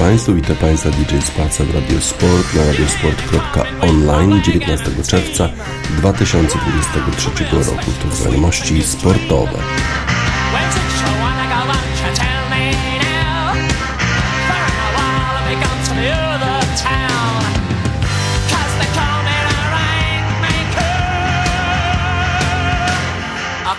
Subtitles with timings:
[0.00, 5.48] Państwu, witam Państwa DJ Spaca w Radio Sport na radiosport.online 19 czerwca
[5.90, 7.90] 2023 roku.
[8.02, 9.58] To wiadomości sportowe.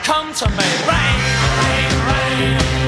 [0.04, 1.20] Come to me, rain,
[1.58, 2.81] rain, rain,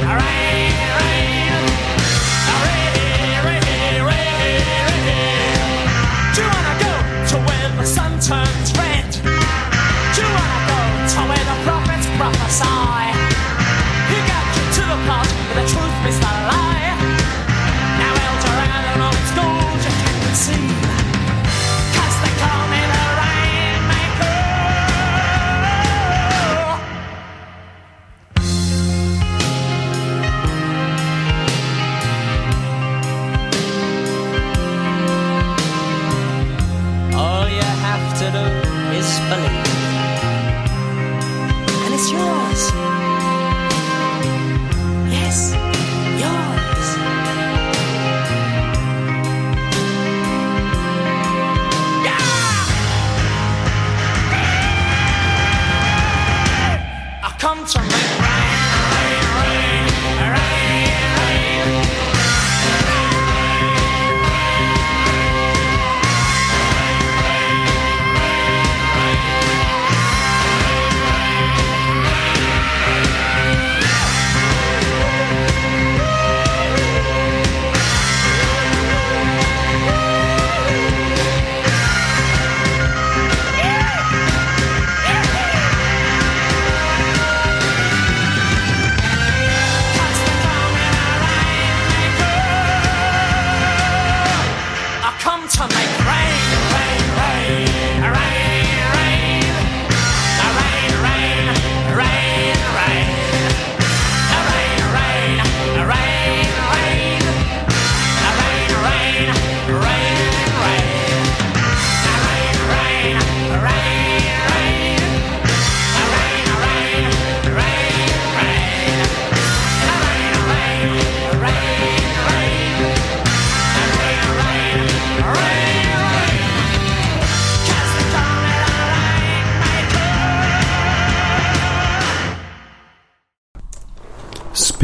[39.33, 39.62] traveling.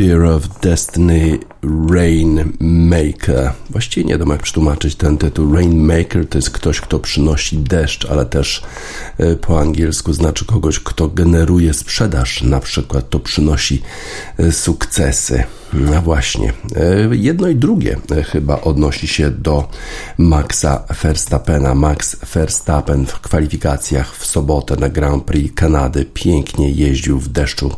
[0.10, 1.40] Spear of Destiny
[1.92, 3.52] Rainmaker.
[3.70, 5.56] Właściwie nie wiem jak przetłumaczyć ten tytuł.
[5.56, 8.64] Rainmaker to jest ktoś, kto przynosi deszcz, ale też
[9.18, 12.42] e, po angielsku znaczy kogoś, kto generuje sprzedaż.
[12.42, 13.82] Na przykład to przynosi
[14.38, 15.44] e, sukcesy.
[15.74, 16.54] No właśnie.
[16.76, 19.68] E, Jedno i drugie e, chyba odnosi się do
[20.18, 21.76] Maxa Verstappena.
[21.76, 27.72] Max Verstappen w kwalifikacjach w sobotę na Grand Prix Kanady pięknie jeździł w deszczu.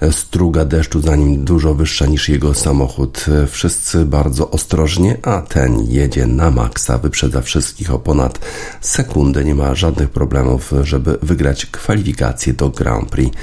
[0.00, 3.26] E, Struga deszczu za nim dużo wyższa niż jego samochód.
[3.50, 8.38] Wszyscy bardzo ostrożnie, a ten jedzie na Maxa, wyprzedza wszystkich o ponad
[8.80, 9.44] sekundę.
[9.44, 13.36] Nie ma żadnych problemów, żeby wygrać kwalifikacje do Grand Prix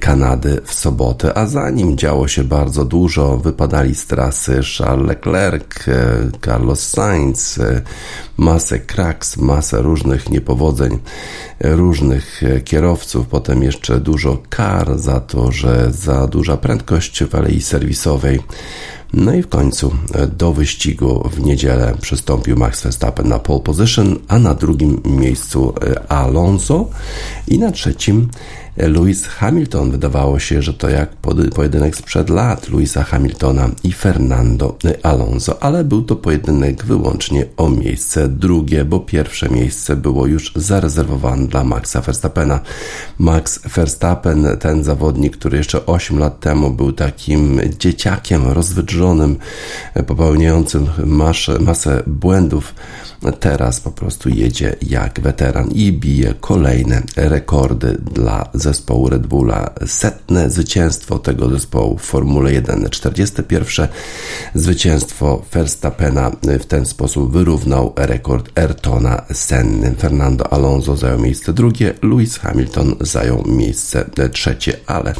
[0.00, 3.25] Kanady w sobotę, a za nim działo się bardzo dużo.
[3.34, 7.82] Wypadali z trasy Charles Leclerc, e, Carlos Sainz, e,
[8.36, 10.98] masę kraks, masę różnych niepowodzeń,
[11.60, 17.62] e, różnych kierowców, potem jeszcze dużo kar za to, że za duża prędkość w alei
[17.62, 18.40] serwisowej.
[19.12, 19.94] No i w końcu
[20.38, 25.74] do wyścigu w niedzielę przystąpił Max Verstappen na pole position, a na drugim miejscu
[26.08, 26.88] Alonso
[27.48, 28.28] i na trzecim
[28.76, 29.90] Lewis Hamilton.
[29.90, 31.10] Wydawało się, że to jak
[31.54, 38.28] pojedynek sprzed lat Louisa Hamiltona i Fernando Alonso, ale był to pojedynek wyłącznie o miejsce
[38.28, 42.60] drugie, bo pierwsze miejsce było już zarezerwowane dla Maxa Verstappena.
[43.18, 49.36] Max Verstappen, ten zawodnik, który jeszcze 8 lat temu był takim dzieciakiem rozwydrzonym,
[50.06, 50.86] popełniającym
[51.60, 52.74] masę błędów,
[53.32, 59.70] teraz po prostu jedzie jak weteran i bije kolejne rekordy dla zespołu Red Bulla.
[59.86, 63.88] Setne zwycięstwo tego zespołu w Formule 1, 41
[64.54, 66.30] zwycięstwo Verstappena
[66.60, 69.94] w ten sposób wyrównał rekord Ayrtona Senny.
[69.98, 75.14] Fernando Alonso zajął miejsce drugie, Lewis Hamilton zajął miejsce trzecie, ale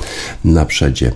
[0.44, 1.12] na przedzie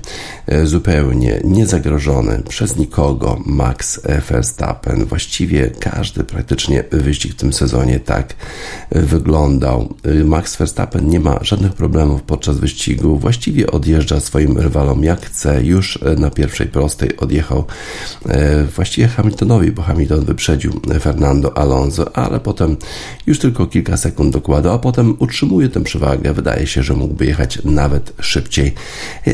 [0.47, 5.05] e, zupełnie niezagrożony przez nikogo Max Verstappen.
[5.05, 8.35] Właściwie każdy praktycznie wyścig w tym sezonie tak
[8.91, 9.95] wyglądał.
[10.25, 15.65] Max Verstappen nie ma żadnych problemów podczas wyścigu, właściwie odjeżdża swoim rywalom jak chce.
[15.65, 17.65] Już na pierwszej prostej odjechał
[18.29, 22.77] e, właściwie Hamiltonowi, bo Hamilton wyprzedził Fernando Alonso, ale potem
[23.27, 26.33] już tylko kilka sekund dokłada, a potem utrzymuje tę przewagę.
[26.33, 28.75] Wydaje się, że mógłby jechać nawet szybciej,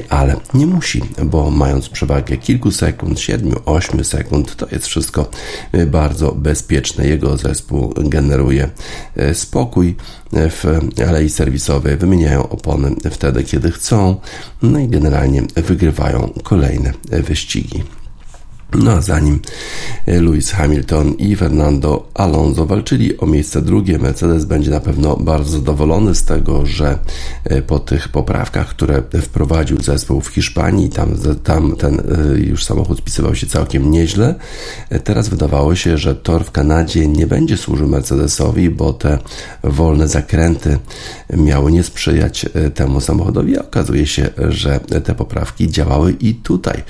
[0.08, 5.30] ale nie musi, bo mając przewagę kilku sekund, 7-8 sekund, to jest wszystko
[5.86, 7.06] bardzo bezpieczne.
[7.06, 8.70] Jego zespół generuje
[9.16, 9.96] e, spokój
[10.32, 10.64] w
[11.08, 14.16] alei serwisowej, wymieniają opony wtedy, kiedy chcą,
[14.62, 17.82] no i generalnie wygrywają kolejne wyścigi.
[18.74, 19.40] No a zanim
[20.06, 26.14] Lewis Hamilton i Fernando Alonso walczyli o miejsce drugie, Mercedes będzie na pewno bardzo zadowolony
[26.14, 26.98] z tego, że
[27.44, 32.98] e, po tych poprawkach, które wprowadził zespół w Hiszpanii, tam, tam ten e, już samochód
[32.98, 34.34] spisywał się całkiem nieźle.
[34.90, 39.18] E, teraz wydawało się, że tor w Kanadzie nie będzie służył Mercedesowi, bo te
[39.64, 40.78] wolne zakręty
[41.36, 46.82] miały nie sprzyjać temu samochodowi, a okazuje się, że te poprawki działały i tutaj.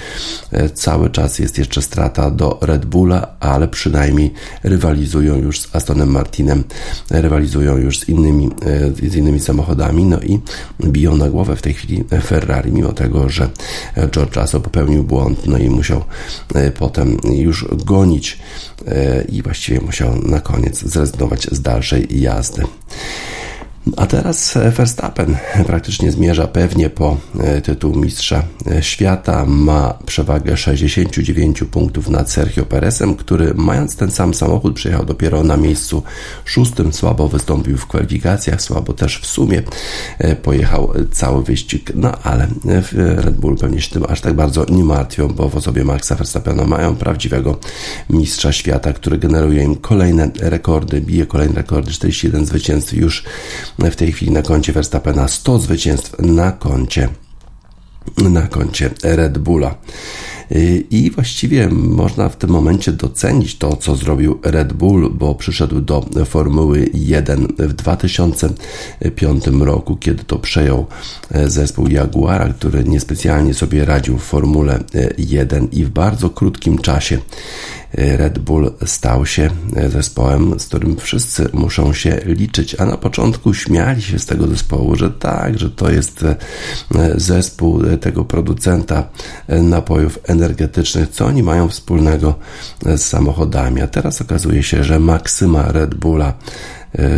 [0.75, 4.33] Cały czas jest jeszcze strata do Red Bulla, ale przynajmniej
[4.63, 6.65] rywalizują już z Astonem Martinem,
[7.11, 8.51] rywalizują już z innymi,
[9.11, 10.41] z innymi samochodami, no i
[10.85, 13.49] biją na głowę w tej chwili Ferrari, mimo tego, że
[14.11, 16.05] George Russell popełnił błąd, no i musiał
[16.79, 18.39] potem już gonić
[19.29, 22.63] i właściwie musiał na koniec zrezygnować z dalszej jazdy.
[23.97, 25.37] A teraz Verstappen
[25.67, 29.45] praktycznie zmierza pewnie po e, tytuł mistrza e, świata.
[29.47, 35.57] Ma przewagę 69 punktów nad Sergio Perezem, który mając ten sam samochód przyjechał dopiero na
[35.57, 36.03] miejscu
[36.45, 36.93] szóstym.
[36.93, 39.63] Słabo wystąpił w kwalifikacjach, słabo też w sumie
[40.19, 41.93] e, pojechał cały wyścig.
[41.95, 42.49] No ale
[43.17, 46.65] Red Bull pewnie się tym aż tak bardzo nie martwią, bo w osobie Maxa Verstappena
[46.65, 47.59] mają prawdziwego
[48.11, 53.25] mistrza świata, który generuje im kolejne rekordy, bije kolejne rekordy, 41 zwycięstw już
[53.79, 57.09] w tej chwili na koncie Verstappena 100 zwycięstw na koncie
[58.31, 59.75] na koncie Red Bulla.
[60.91, 66.07] I właściwie można w tym momencie docenić to, co zrobił Red Bull, bo przyszedł do
[66.25, 70.87] Formuły 1 w 2005 roku, kiedy to przejął
[71.47, 74.85] zespół Jaguara, który niespecjalnie sobie radził w Formule
[75.19, 77.19] 1 i w bardzo krótkim czasie
[77.93, 79.51] Red Bull stał się
[79.89, 84.97] zespołem, z którym wszyscy muszą się liczyć, a na początku śmiali się z tego zespołu,
[84.97, 86.25] że tak, że to jest
[87.17, 89.09] zespół tego producenta
[89.49, 92.35] napojów energetycznych, co oni mają wspólnego
[92.83, 93.83] z samochodami.
[93.83, 96.35] A teraz okazuje się, że maksyma Red Bulla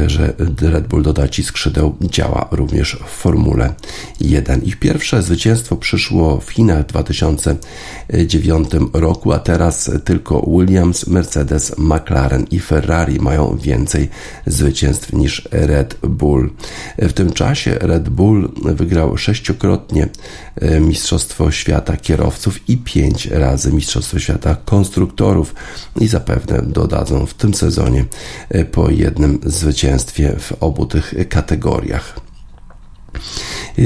[0.06, 3.74] że Red Bull dodaci skrzydeł działa również w Formule
[4.20, 4.62] 1.
[4.62, 12.46] Ich pierwsze zwycięstwo przyszło w Chinach w 2009 roku, a teraz tylko Williams, Mercedes, McLaren
[12.50, 14.08] i Ferrari mają więcej
[14.46, 16.50] zwycięstw niż Red Bull.
[16.98, 20.08] W tym czasie Red Bull wygrał sześciokrotnie
[20.56, 25.54] e, Mistrzostwo Świata Kierowców i pięć razy Mistrzostwo Świata Konstruktorów
[26.00, 28.04] i zapewne dodadzą w tym sezonie
[28.48, 32.27] e, po jednym z zwycięstwie w obu tych kategoriach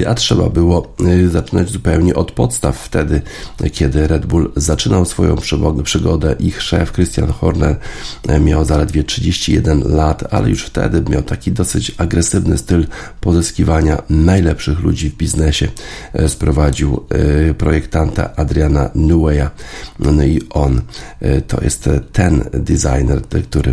[0.06, 3.22] a trzeba było y, zaczynać zupełnie od podstaw wtedy,
[3.72, 5.36] kiedy Red Bull zaczynał swoją
[5.82, 6.36] przygodę.
[6.38, 7.76] Ich szef Christian Horner
[8.28, 12.86] e, miał zaledwie 31 lat, ale już wtedy miał taki dosyć agresywny styl
[13.20, 15.68] pozyskiwania najlepszych ludzi w biznesie.
[16.12, 17.04] E, sprowadził
[17.48, 19.50] e, projektanta Adriana Newaya,
[19.98, 20.80] no i on
[21.46, 23.72] to jest ten designer, który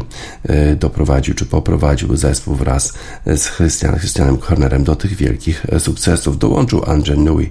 [0.79, 2.93] doprowadził czy poprowadził zespół wraz
[3.25, 3.49] z
[3.99, 5.48] Christianem Hornerem do tych wielkich
[5.79, 7.49] sukcesów sukcesów dołączył Andrzej Nui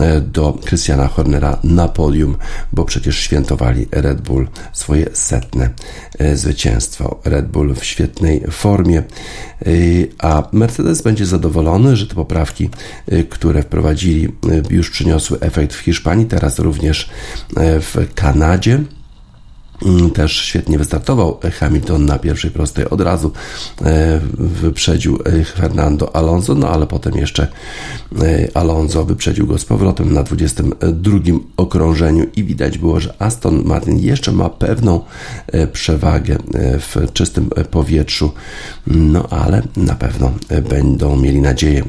[0.00, 2.36] e, do Christiana Hornera na podium,
[2.72, 5.70] bo przecież świętowali Red Bull swoje setne
[6.18, 7.20] e, zwycięstwo.
[7.24, 9.04] Red Bull w świetnej formie, e,
[10.18, 12.70] a Mercedes będzie zadowolony, że te poprawki,
[13.28, 14.28] które wprowadzili,
[14.70, 17.10] już przyniosły efekt w Hiszpanii, teraz również
[17.56, 18.80] w Kanadzie.
[19.86, 23.32] Mm, też świetnie wystartował Hamilton na pierwszej prostej od razu
[23.82, 27.48] e, wyprzedził e, Fernando Alonso, no ale potem jeszcze
[28.22, 31.18] e, Alonso wyprzedził go z powrotem na 22
[31.56, 35.00] okrążeniu i widać było, że Aston Martin jeszcze ma pewną
[35.72, 36.38] przewagę
[36.78, 38.32] w czystym powietrzu,
[38.86, 40.32] no ale na pewno
[40.68, 41.82] będą mieli nadzieję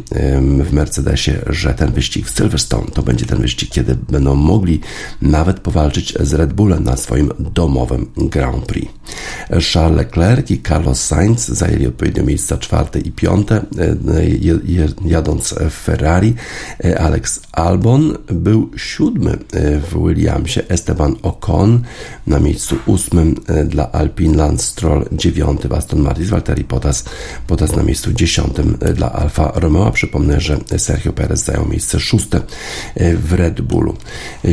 [0.63, 4.79] w Mercedesie, że ten wyścig w Silverstone to będzie ten wyścig, kiedy będą mogli
[5.21, 8.91] nawet powalczyć z Red Bullem na swoim domu domowym Grand Prix.
[9.73, 13.65] Charles Leclerc i Carlos Sainz zajęli odpowiednio miejsca czwarte i piąte,
[15.05, 16.35] jadąc w Ferrari.
[16.99, 19.37] Alex Albon był siódmy
[19.89, 21.81] w Williamsie, Esteban Ocon
[22.27, 27.05] na miejscu ósmym dla Alpine Lance Stroll, dziewiąty w Aston Martin, Valtteri Bottas,
[27.47, 29.91] Bottas na miejscu dziesiątym dla Alfa Romeo.
[29.91, 32.41] Przypomnę, że Sergio Perez zajął miejsce szóste
[33.15, 33.95] w Red Bullu.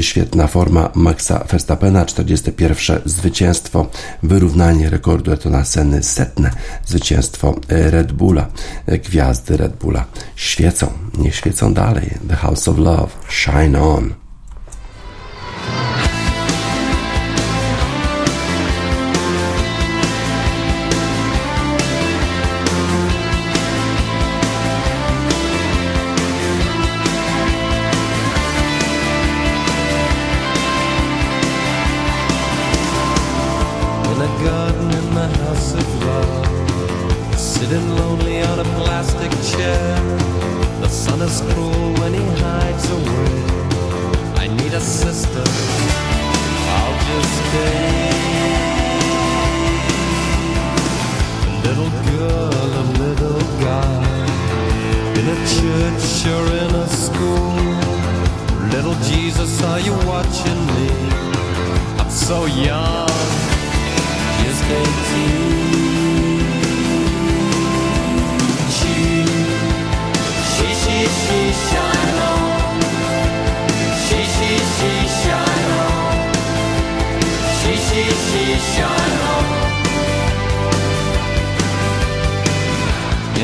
[0.00, 3.86] Świetna forma Maxa Verstappena, 41 zwycięstwo,
[4.22, 6.50] wyrównanie rekordu Etona Senny, setne
[6.86, 8.46] zwycięstwo Red Bulla.
[8.86, 10.04] Gwiazdy Red Bulla
[10.36, 12.10] świecą, niech świecą dalej.
[12.28, 14.14] The House of Love, shine on.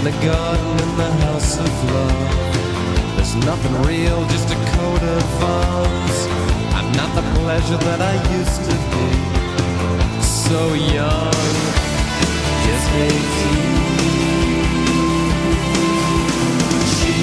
[0.02, 5.42] In a garden in the house of love, there's nothing real, just a coat of
[5.44, 6.26] arms.
[6.74, 9.08] I'm not the pleasure that I used to be
[10.20, 11.32] so young,
[12.66, 13.78] just eighteen.
[16.98, 17.14] She,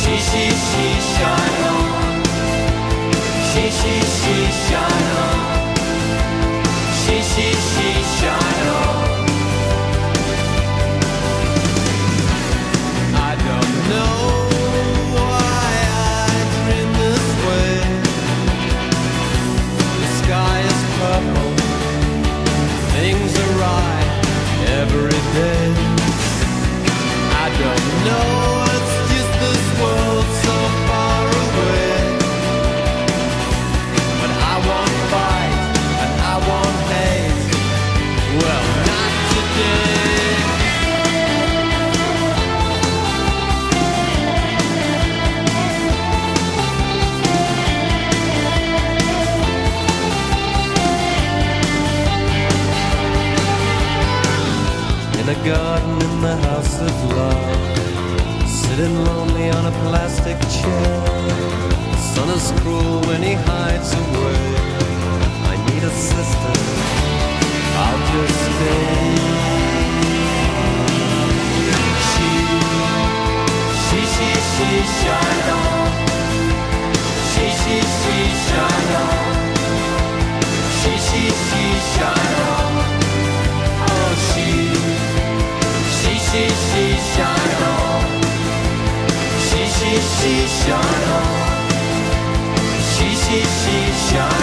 [0.00, 2.24] she, she, she, shine on.
[3.52, 5.37] She, she, she, shine on.
[55.48, 57.57] Garden in the house of love,
[58.78, 61.06] sitting lonely on a plastic chair.
[62.12, 64.38] Sun is cruel when he hides away.
[65.50, 66.54] I need a sister,
[67.82, 68.98] I'll just stay.
[72.10, 72.30] She,
[73.84, 75.90] she, she, she, shine on.
[77.30, 78.16] She, she, she,
[78.46, 79.26] shine on.
[80.78, 82.72] She, she, she, shine on.
[83.90, 84.48] Oh, she,
[85.98, 86.84] she, she, she,
[87.16, 87.37] shine
[89.78, 91.18] she, she, shana.
[92.90, 94.37] She, she, she.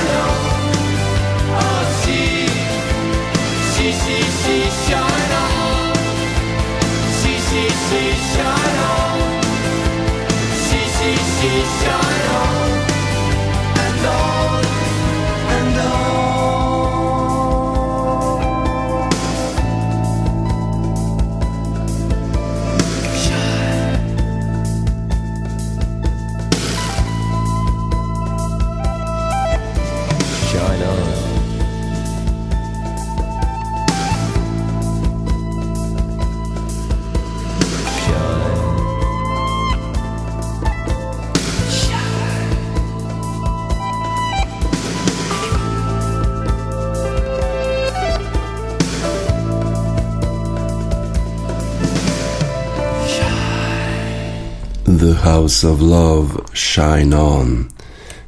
[55.35, 57.65] House of Love, Shine On.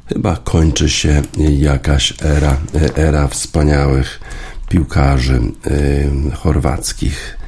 [0.08, 1.22] Chyba kończy się
[1.58, 2.56] jakaś era,
[2.96, 4.20] era wspaniałych
[4.68, 7.38] piłkarzy y, chorwackich.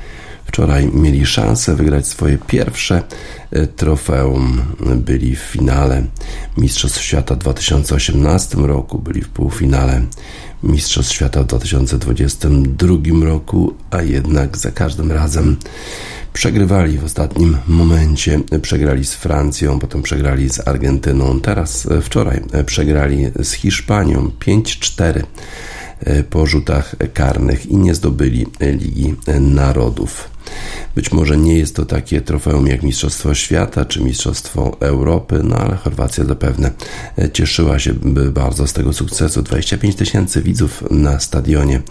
[0.45, 3.03] Wczoraj mieli szansę wygrać swoje pierwsze
[3.51, 4.63] e, trofeum.
[4.97, 6.03] Byli w finale
[6.57, 10.03] Mistrzostw Świata w 2018 roku, byli w półfinale
[10.63, 15.57] Mistrzostw Świata w 2022 roku, a jednak za każdym razem
[16.33, 18.41] przegrywali w ostatnim momencie.
[18.63, 25.23] Przegrali z Francją, potem przegrali z Argentyną, teraz e, wczoraj e, przegrali z Hiszpanią 5-4
[26.01, 30.31] e, po rzutach karnych i nie zdobyli Ligi Narodów.
[30.95, 35.77] Być może nie jest to takie trofeum jak Mistrzostwo Świata czy Mistrzostwo Europy, no ale
[35.77, 36.71] Chorwacja zapewne
[37.33, 37.95] cieszyła się
[38.31, 39.43] bardzo z tego sukcesu.
[39.43, 41.83] 25 tysięcy widzów na stadionie.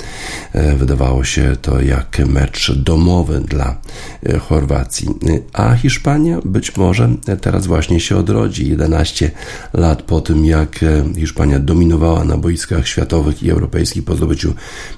[0.53, 3.77] E, Wydawało się to jak mecz domowy dla
[4.23, 5.09] e, Chorwacji.
[5.53, 7.09] A Hiszpania być może
[7.41, 8.69] teraz właśnie się odrodzi.
[8.69, 9.31] 11
[9.73, 14.53] lat po tym, jak e, Hiszpania dominowała na boiskach światowych i europejskich po zdobyciu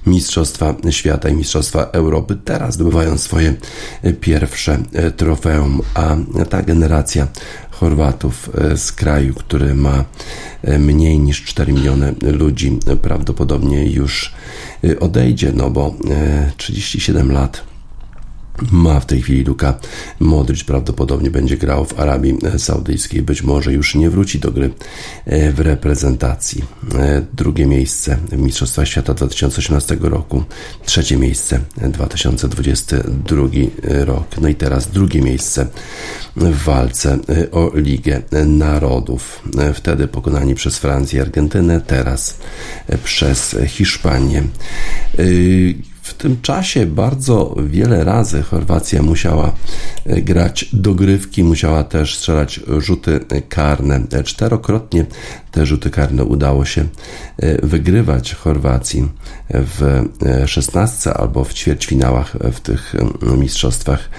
[0.05, 3.50] Mistrzostwa Świata i Mistrzostwa Europy, teraz zdobywają swoje
[4.21, 4.77] pierwsze
[5.17, 6.15] trofeum, a
[6.49, 7.27] ta generacja
[7.71, 10.05] Chorwatów z kraju, który ma
[10.79, 14.33] mniej niż 4 miliony ludzi, prawdopodobnie już
[14.99, 15.95] odejdzie, no bo
[16.57, 17.70] 37 lat
[18.71, 19.79] ma w tej chwili Luka
[20.19, 24.73] Modric prawdopodobnie będzie grał w Arabii Saudyjskiej, być może już nie wróci do gry
[25.53, 26.63] w reprezentacji.
[27.33, 30.43] Drugie miejsce w Mistrzostwach Świata 2018 roku,
[30.85, 33.47] trzecie miejsce 2022
[34.05, 35.67] rok, no i teraz drugie miejsce
[36.35, 37.19] w walce
[37.51, 39.43] o Ligę Narodów.
[39.73, 42.37] Wtedy pokonani przez Francję i Argentynę, teraz
[43.03, 44.43] przez Hiszpanię.
[46.01, 49.53] W tym czasie bardzo wiele razy Chorwacja musiała
[50.05, 54.01] grać dogrywki, musiała też strzelać rzuty karne.
[54.23, 55.05] Czterokrotnie
[55.51, 56.85] te rzuty karne udało się
[57.63, 59.07] wygrywać Chorwacji
[59.49, 60.03] w
[60.45, 62.95] szesnastce albo w ćwierćfinałach w tych
[63.37, 64.09] mistrzostwach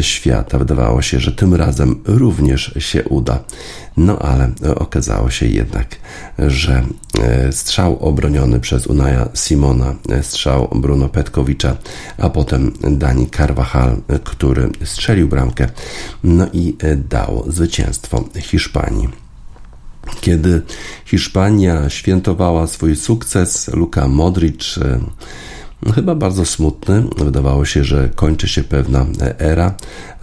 [0.00, 0.58] świata.
[0.58, 3.44] Wydawało się, że tym razem również się uda.
[3.96, 5.96] No ale okazało się jednak,
[6.38, 6.84] że
[7.50, 11.76] strzał obroniony przez Unaja Simona, strzał Bruno Petkowicza,
[12.18, 15.68] a potem Dani Carvajal, który strzelił bramkę,
[16.24, 16.76] no i
[17.08, 19.08] dał zwycięstwo Hiszpanii.
[20.20, 20.62] Kiedy
[21.04, 24.78] Hiszpania świętowała swój sukces, Luka Modric
[25.94, 27.02] chyba bardzo smutny.
[27.18, 29.06] Wydawało się, że kończy się pewna
[29.38, 29.74] era.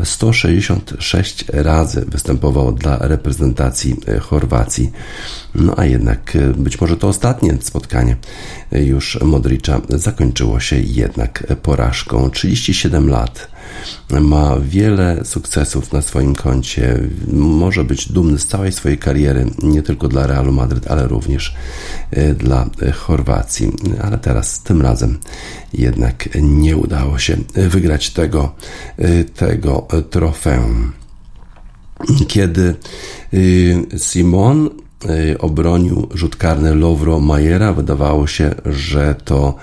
[0.03, 4.91] 166 razy występował dla reprezentacji Chorwacji.
[5.55, 8.15] No a jednak być może to ostatnie spotkanie
[8.71, 12.29] już Modricza zakończyło się jednak porażką.
[12.29, 13.47] 37 lat
[14.21, 16.99] ma wiele sukcesów na swoim koncie,
[17.33, 21.55] może być dumny z całej swojej kariery, nie tylko dla Realu Madryt, ale również
[22.37, 23.71] dla Chorwacji.
[24.01, 25.17] Ale teraz, tym razem
[25.73, 28.55] jednak nie udało się wygrać tego,
[29.35, 30.91] tego trofeum.
[32.27, 32.75] Kiedy
[33.97, 34.69] Simon
[35.39, 37.73] obronił rzut karny Lovro Majera.
[37.73, 39.55] Wydawało się, że to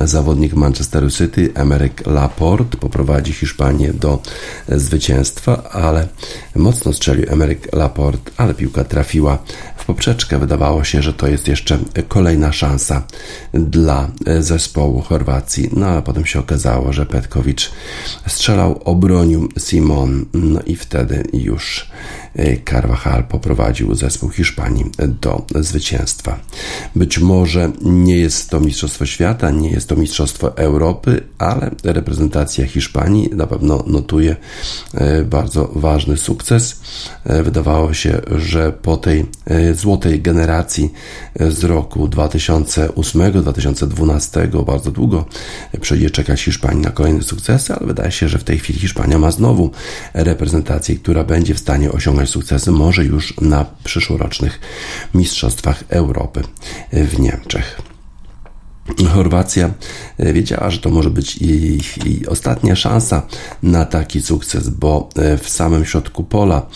[0.00, 4.22] zawodnik Manchesteru City, Emerick Laporte, poprowadzi Hiszpanię do
[4.68, 6.08] zwycięstwa, ale
[6.56, 9.38] mocno strzelił Emerick Laporte, ale piłka trafiła
[9.76, 10.38] w poprzeczkę.
[10.38, 11.78] Wydawało się, że to jest jeszcze
[12.08, 13.02] kolejna szansa
[13.54, 17.72] dla zespołu Chorwacji, no ale potem się okazało, że Petkowicz
[18.26, 21.90] strzelał, obronił Simon, no i wtedy już
[22.70, 24.90] Carvajal poprowadził zespół Hiszpanii
[25.20, 26.40] do zwycięstwa.
[26.96, 33.30] Być może nie jest to Mistrzostwo Świata, nie jest to Mistrzostwo Europy, ale reprezentacja Hiszpanii
[33.32, 34.36] na pewno notuje
[35.24, 36.80] bardzo ważny sukces.
[37.24, 39.26] Wydawało się, że po tej
[39.74, 40.92] złotej generacji
[41.40, 45.24] z roku 2008-2012 bardzo długo
[45.80, 49.30] przyjdzie czekać Hiszpanii na kolejne sukcesy, ale wydaje się, że w tej chwili Hiszpania ma
[49.30, 49.70] znowu
[50.14, 54.60] reprezentację, która będzie w stanie osiągnąć sukcesy, może już na przyszłorocznych
[55.14, 56.42] Mistrzostwach Europy
[56.92, 57.82] w Niemczech.
[59.14, 59.70] Chorwacja
[60.18, 61.80] wiedziała, że to może być jej,
[62.28, 63.26] ostatnia szansa
[63.62, 65.08] na taki sukces, bo
[65.42, 66.66] w samym środku pola,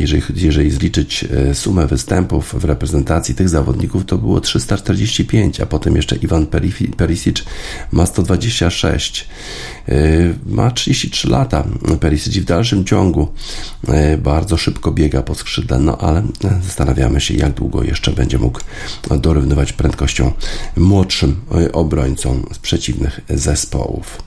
[0.00, 6.16] jeżeli, jeżeli zliczyć sumę występów w reprezentacji tych zawodników, to było 345, a potem jeszcze
[6.16, 6.46] Iwan
[6.96, 7.44] Perisic
[7.92, 9.28] ma 126.
[10.46, 11.64] Ma 33 lata.
[12.00, 13.28] Perisic w dalszym ciągu
[14.18, 16.22] bardzo szybko biega po skrzydle, no ale
[16.62, 18.60] zastanawiamy się, jak długo jeszcze będzie mógł
[19.20, 20.32] dorównywać prędkością
[20.76, 21.40] młodszym
[21.72, 24.22] obrońcom z przeciwnych zespołów.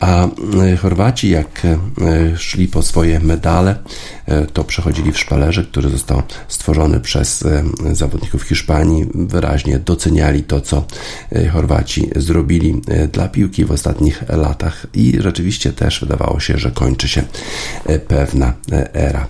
[0.00, 1.78] A e, Chorwaci, jak e,
[2.36, 3.76] szli po swoje medale,
[4.26, 7.44] e, to przechodzili w szpalerze, który został stworzony przez
[7.92, 9.06] zawodników Hiszpanii.
[9.14, 10.84] Wyraźnie doceniali to, co
[11.52, 17.22] Chorwaci zrobili dla piłki w ostatnich latach i rzeczywiście też wydawało się, że kończy się
[18.08, 18.52] pewna
[18.92, 19.26] era.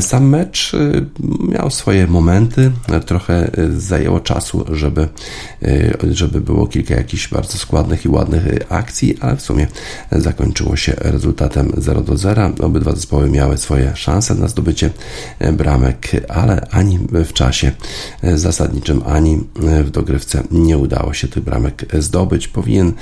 [0.00, 0.72] Sam mecz
[1.48, 2.72] miał swoje momenty,
[3.06, 5.08] trochę zajęło czasu, żeby,
[6.10, 10.92] żeby było kilka jakichś bardzo składnych i ładnych akcji, ale w sumie e, zakończyło się
[10.98, 12.50] rezultatem 0 do 0.
[12.60, 14.90] Obydwa zespoły miały swoje szanse na zdobycie
[15.38, 17.72] e, bramek, ale ani w czasie
[18.22, 22.48] e, zasadniczym, ani e, w dogrywce nie udało się tych bramek zdobyć.
[22.48, 22.92] Powinien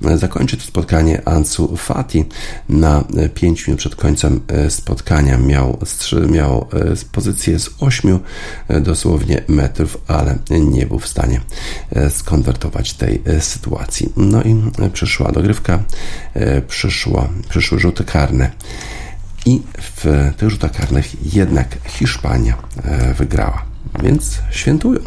[0.00, 2.24] zakończyć to spotkanie Ansu Fati
[2.68, 5.38] na 5 minut przed końcem spotkania.
[5.38, 5.78] Miał,
[6.30, 6.66] miał
[7.12, 8.18] pozycję z 8
[8.68, 11.40] e, dosłownie metrów, ale nie był w stanie
[12.10, 14.12] skonwertować tej sytuacji.
[14.16, 14.56] No i
[14.92, 15.84] przyszła dogrywka,
[16.68, 18.50] przyszło, przyszły rzuty karne.
[19.46, 23.64] I w tych rzutach karnych jednak Hiszpania e, wygrała.
[24.02, 25.00] Więc świętują.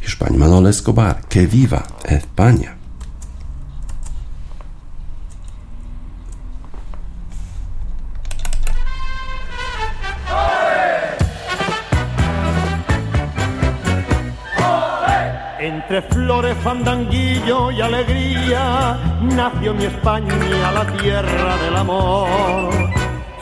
[0.00, 2.77] Hiszpanii Manolo Escobar, que viva España.
[15.90, 20.34] Entre flores, fandanguillo y alegría nació mi España,
[20.70, 22.68] la tierra del amor.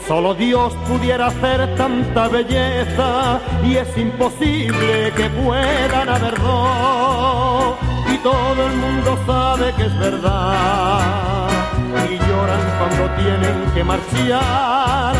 [0.06, 7.74] Solo Dios pudiera hacer tanta belleza y es imposible que puedan haber dos.
[8.14, 11.48] Y todo el mundo sabe que es verdad
[12.08, 15.16] y lloran cuando tienen que marchar.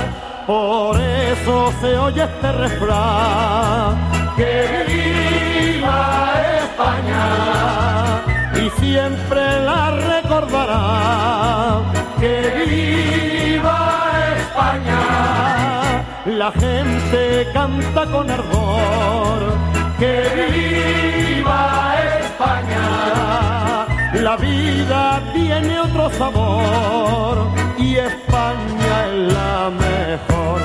[0.46, 4.16] Por eso se oye este refrán
[16.26, 19.56] la gente canta con ardor.
[19.98, 23.86] Que viva España.
[24.22, 30.60] La vida tiene otro sabor y España es la mejor.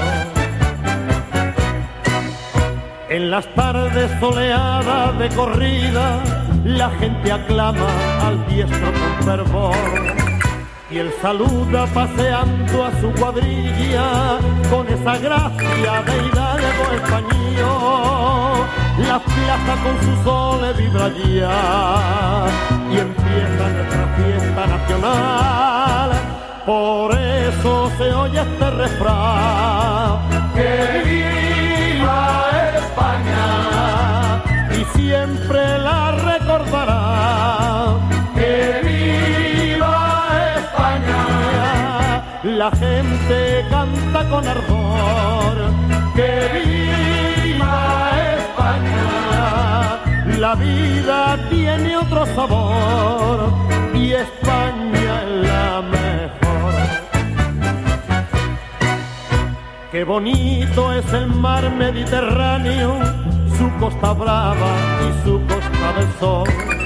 [3.10, 6.20] En las tardes soleadas de corrida,
[6.66, 7.88] la gente aclama
[8.26, 10.21] al diestro con fervor.
[10.94, 18.68] Y él saluda paseando a su cuadrilla con esa gracia de hidalgo español.
[19.08, 21.08] La plaza con su sol vibra
[22.92, 26.12] y empieza nuestra fiesta nacional.
[26.66, 30.20] Por eso se oye este refrán
[30.54, 32.20] que viva
[32.76, 34.44] España
[34.78, 35.51] y siempre
[42.62, 45.56] la gente canta con ardor.
[46.16, 49.08] Que viva España.
[50.38, 51.20] La vida
[51.50, 53.52] tiene otro sabor
[53.96, 56.74] y España es la mejor.
[59.92, 62.90] Qué bonito es el mar Mediterráneo,
[63.58, 64.74] su costa brava
[65.08, 66.81] y su costa del sol.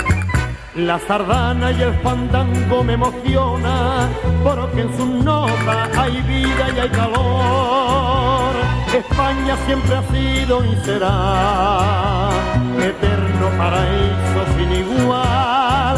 [0.76, 4.10] La sardana y el fandango me emociona,
[4.44, 8.54] porque en sus notas hay vida y hay calor.
[8.94, 12.30] España siempre ha sido y será
[12.78, 15.98] eterno paraíso sin igual.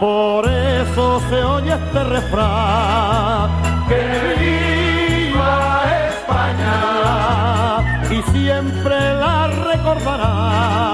[0.00, 3.48] Por eso se oye este refrán
[3.88, 4.00] que
[4.40, 6.78] viva España
[8.10, 10.85] y siempre la recordará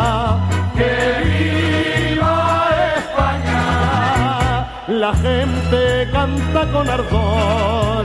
[5.13, 8.05] la gente canta con ardor.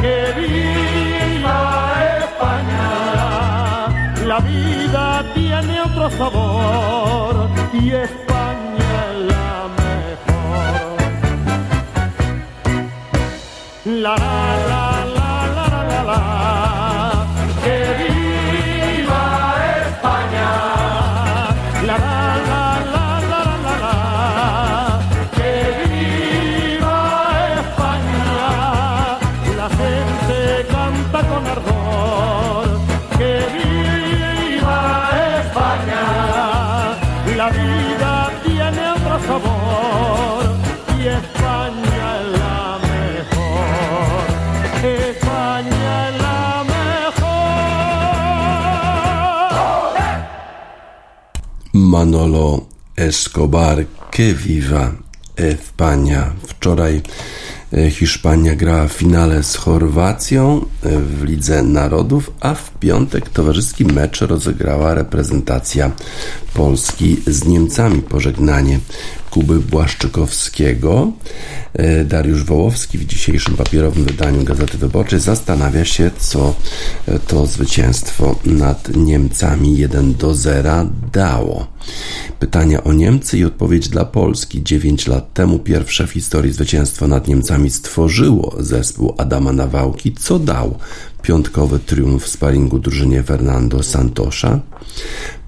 [0.00, 1.58] Que viva
[2.20, 2.90] España.
[4.26, 10.94] La vida tiene otro sabor y España es la mejor
[14.02, 14.14] la
[51.94, 54.92] Manolo Escobar, que viva
[55.36, 56.34] España.
[56.42, 57.02] Wczoraj
[57.74, 63.84] E, Hiszpania gra w finale z Chorwacją e, w Lidze Narodów, a w piątek towarzyski
[63.84, 65.90] mecz rozegrała reprezentacja
[66.54, 68.02] Polski z Niemcami.
[68.02, 68.80] Pożegnanie
[69.34, 71.12] Kuby Błaszczykowskiego.
[71.72, 76.54] E, Dariusz Wołowski w dzisiejszym papierowym wydaniu Gazety Wyborczej zastanawia się, co
[77.26, 81.66] to zwycięstwo nad Niemcami 1 do 0 dało.
[82.38, 84.62] Pytania o Niemcy i odpowiedź dla Polski.
[84.62, 90.78] 9 lat temu pierwsze w historii zwycięstwo nad Niemcami stworzyło zespół Adama Nawałki, co dał
[91.22, 94.60] piątkowy triumf w sparingu drużynie Fernando Santosza.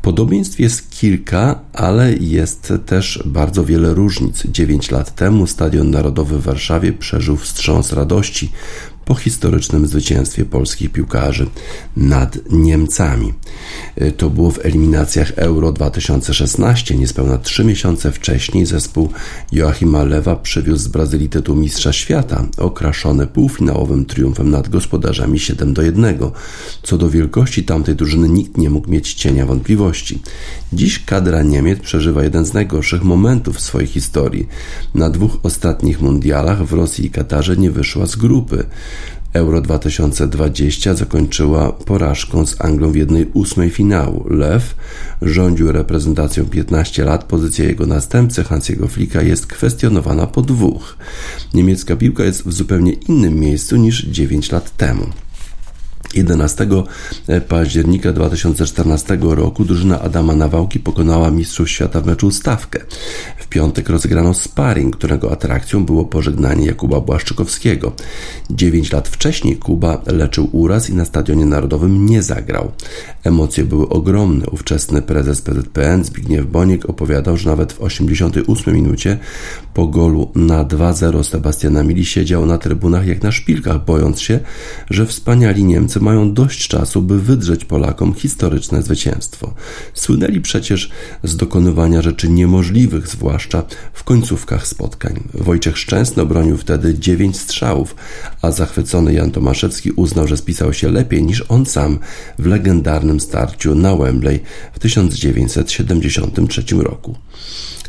[0.07, 4.43] Podobieństw jest kilka, ale jest też bardzo wiele różnic.
[4.47, 8.53] 9 lat temu Stadion Narodowy w Warszawie przeżył wstrząs radości
[9.07, 11.47] po historycznym zwycięstwie polskich piłkarzy
[11.97, 13.33] nad Niemcami.
[14.17, 16.97] To było w eliminacjach Euro 2016.
[16.97, 19.09] Niespełna trzy miesiące wcześniej zespół
[19.53, 25.83] Joachima Lewa przywiózł z Brazylii tytuł Mistrza Świata, okraszony półfinałowym triumfem nad gospodarzami 7 do
[25.83, 26.19] 1.
[26.83, 30.23] Co do wielkości tamtej drużyny nikt nie mógł mieć cienia wątpliwości.
[30.73, 34.49] Dziś kadra Niemiec przeżywa jeden z najgorszych momentów w swojej historii.
[34.95, 38.67] Na dwóch ostatnich mundialach w Rosji i Katarze nie wyszła z grupy.
[39.37, 44.27] Euro 2020 zakończyła porażką z Anglią w jednej ósmej finału.
[44.31, 44.75] Lew
[45.23, 50.97] rządził reprezentacją 15 lat, pozycja jego następcy Hansiego Flicka jest kwestionowana po dwóch.
[51.55, 55.07] Niemiecka piłka jest w zupełnie innym miejscu niż 9 lat temu.
[56.17, 56.67] 11
[57.49, 62.81] października 2014 roku drużyna Adama Nawałki pokonała Mistrzów Świata w meczu stawkę.
[63.39, 67.93] W piątek rozegrano sparring, którego atrakcją było pożegnanie Jakuba Błaszczykowskiego.
[68.51, 72.73] 9 lat wcześniej Kuba leczył uraz i na Stadionie Narodowym nie zagrał.
[73.25, 74.47] Emocje były ogromne.
[74.47, 79.19] Ówczesny prezes PZPN Zbigniew Boniek opowiadał, że nawet w 88 minucie
[79.75, 84.41] po golu na 2-0 Sebastiana Mili siedział na trybunach jak na szpilkach, bojąc się,
[84.91, 89.55] że wspaniali Niemcy mają dość czasu, by wydrzeć Polakom historyczne zwycięstwo.
[89.95, 90.91] Słynęli przecież
[91.25, 95.23] z dokonywania rzeczy niemożliwych, zwłaszcza w końcówkach spotkań.
[95.35, 97.95] Wojciech Szczęsny obronił wtedy 9 strzałów,
[98.43, 101.99] a zachwycony Jan Tomaszewski uznał, że spisał się lepiej niż on sam
[102.39, 104.41] w legendarnym starciu na Wembley
[104.73, 107.15] w 1973 roku.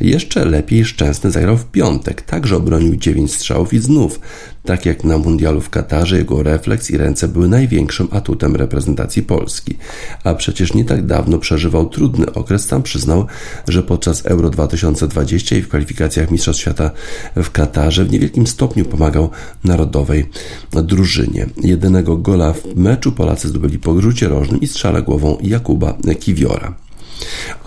[0.01, 4.19] Jeszcze lepiej Szczęsny zagrał w piątek, także obronił 9 strzałów i znów,
[4.67, 9.77] tak jak na mundialu w Katarze, jego refleks i ręce były największym atutem reprezentacji Polski.
[10.23, 13.25] A przecież nie tak dawno przeżywał trudny okres, tam przyznał,
[13.67, 16.91] że podczas Euro 2020 i w kwalifikacjach Mistrzostw Świata
[17.35, 19.29] w Katarze w niewielkim stopniu pomagał
[19.63, 20.29] narodowej
[20.71, 21.45] drużynie.
[21.63, 26.86] Jedynego gola w meczu Polacy zdobyli po rzucie rożnym i strzale głową Jakuba Kiwiora.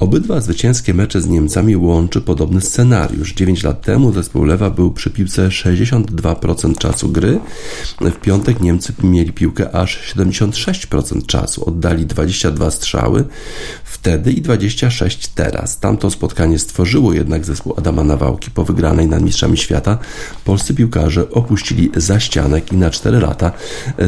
[0.01, 3.35] Obydwa zwycięskie mecze z Niemcami łączy podobny scenariusz.
[3.35, 7.41] 9 lat temu zespół Lewa był przy piłce 62% czasu gry.
[8.01, 11.65] W piątek Niemcy mieli piłkę aż 76% czasu.
[11.65, 13.25] Oddali 22 strzały
[13.85, 15.79] wtedy i 26 teraz.
[15.79, 19.99] Tamto spotkanie stworzyło jednak zespół Adama Nawałki po wygranej nad Mistrzami Świata.
[20.45, 23.53] Polscy piłkarze opuścili zaścianek i na 4 lata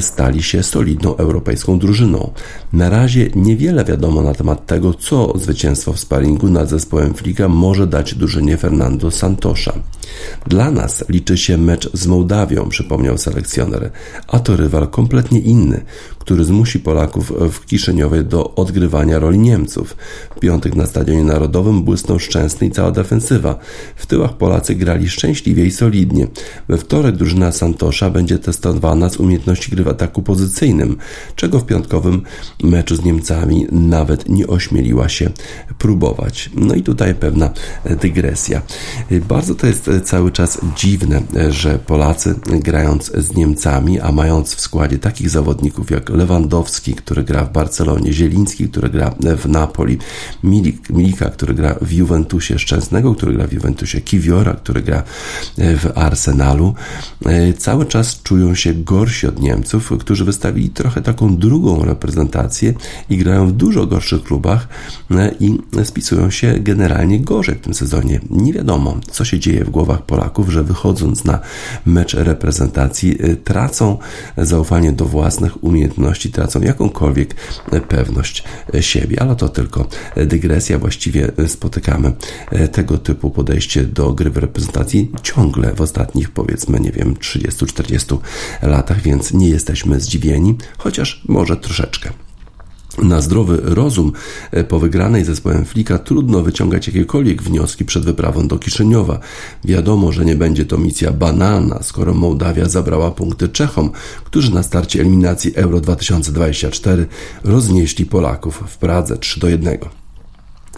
[0.00, 2.32] stali się solidną europejską drużyną.
[2.72, 7.86] Na razie niewiele wiadomo na temat tego, co zwycięstwo w sparingu nad zespołem Fliga może
[7.86, 9.72] dać drużynie Fernando Santosza.
[10.46, 13.90] Dla nas liczy się mecz z Mołdawią, przypomniał selekcjoner,
[14.28, 15.84] a to rywal kompletnie inny,
[16.18, 19.96] który zmusi Polaków w Kiszyniowie do odgrywania roli Niemców.
[20.36, 23.58] W piątek na Stadionie Narodowym błysnął Szczęsny i cała defensywa.
[23.96, 26.26] W tyłach Polacy grali szczęśliwie i solidnie.
[26.68, 30.96] We wtorek drużyna Santosza będzie testowana z umiejętności gry w ataku pozycyjnym,
[31.36, 32.22] czego w piątkowym
[32.62, 35.21] meczu z Niemcami nawet nie ośmieliła się
[35.78, 36.50] próbować.
[36.54, 37.50] No i tutaj pewna
[38.00, 38.62] dygresja.
[39.28, 44.98] Bardzo to jest cały czas dziwne, że Polacy grając z Niemcami, a mając w składzie
[44.98, 49.98] takich zawodników jak Lewandowski, który gra w Barcelonie, Zieliński, który gra w Napoli,
[50.44, 55.02] Milik, Milika, który gra w Juventusie, Szczęsnego, który gra w Juventusie, Kiwiora, który gra
[55.58, 56.74] w Arsenalu,
[57.58, 62.74] cały czas czują się gorsi od Niemców, którzy wystawili trochę taką drugą reprezentację
[63.10, 64.68] i grają w dużo gorszych klubach
[65.40, 68.20] i spisują się generalnie gorzej w tym sezonie.
[68.30, 71.40] Nie wiadomo, co się dzieje w głowach Polaków, że wychodząc na
[71.86, 73.98] mecz reprezentacji tracą
[74.36, 77.34] zaufanie do własnych umiejętności, tracą jakąkolwiek
[77.88, 78.44] pewność
[78.80, 80.78] siebie, ale to tylko dygresja.
[80.78, 82.12] Właściwie spotykamy
[82.72, 88.18] tego typu podejście do gry w reprezentacji ciągle w ostatnich powiedzmy, nie wiem, 30-40
[88.62, 92.10] latach, więc nie jesteśmy zdziwieni, chociaż może troszeczkę.
[92.98, 94.12] Na zdrowy rozum
[94.50, 99.20] e, po wygranej zespołem Flika trudno wyciągać jakiekolwiek wnioski przed wyprawą do Kiszyniowa.
[99.64, 103.90] Wiadomo, że nie będzie to misja banalna, skoro Mołdawia zabrała punkty Czechom,
[104.24, 107.06] którzy na starcie eliminacji Euro 2024
[107.44, 110.01] roznieśli Polaków w Pradze 3 do 1.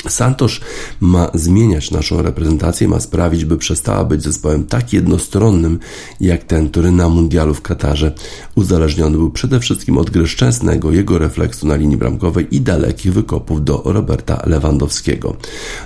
[0.09, 0.61] Santosz
[1.01, 5.79] ma zmieniać naszą reprezentację, ma sprawić, by przestała być zespołem tak jednostronnym,
[6.21, 8.13] jak ten, który na mundialu w Katarze
[8.55, 13.65] uzależniony był przede wszystkim od gry szczęsnego, jego refleksu na linii bramkowej i dalekich wykopów
[13.65, 15.37] do Roberta Lewandowskiego.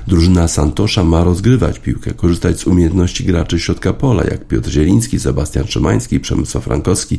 [0.06, 5.66] Drużyna Santosza ma rozgrywać piłkę, korzystać z umiejętności graczy środka pola, jak Piotr Zieliński, Sebastian
[5.66, 7.18] Szymański, Przemysław Frankowski,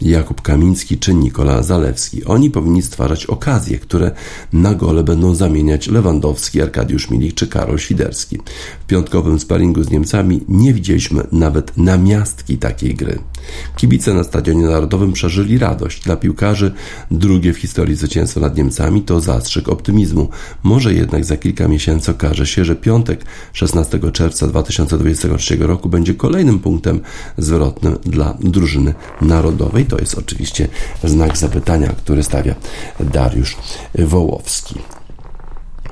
[0.00, 2.24] Jakub Kamiński czy Nikola Zalewski.
[2.24, 4.10] Oni powinni stwarzać okazje, które
[4.52, 8.38] na gole będą zamieniać Lewandowski Arkadiusz Milik czy Karol Świderski.
[8.80, 13.18] W piątkowym sparingu z Niemcami nie widzieliśmy nawet namiastki takiej gry.
[13.76, 16.02] Kibice na Stadionie Narodowym przeżyli radość.
[16.02, 16.72] Dla piłkarzy
[17.10, 20.28] drugie w historii zwycięstwo nad Niemcami to zastrzyk optymizmu.
[20.62, 26.58] Może jednak za kilka miesięcy okaże się, że piątek 16 czerwca 2023 roku będzie kolejnym
[26.58, 27.00] punktem
[27.38, 29.84] zwrotnym dla drużyny narodowej.
[29.84, 30.68] To jest oczywiście
[31.04, 32.54] znak zapytania, który stawia
[33.00, 33.56] Dariusz
[33.94, 34.74] Wołowski.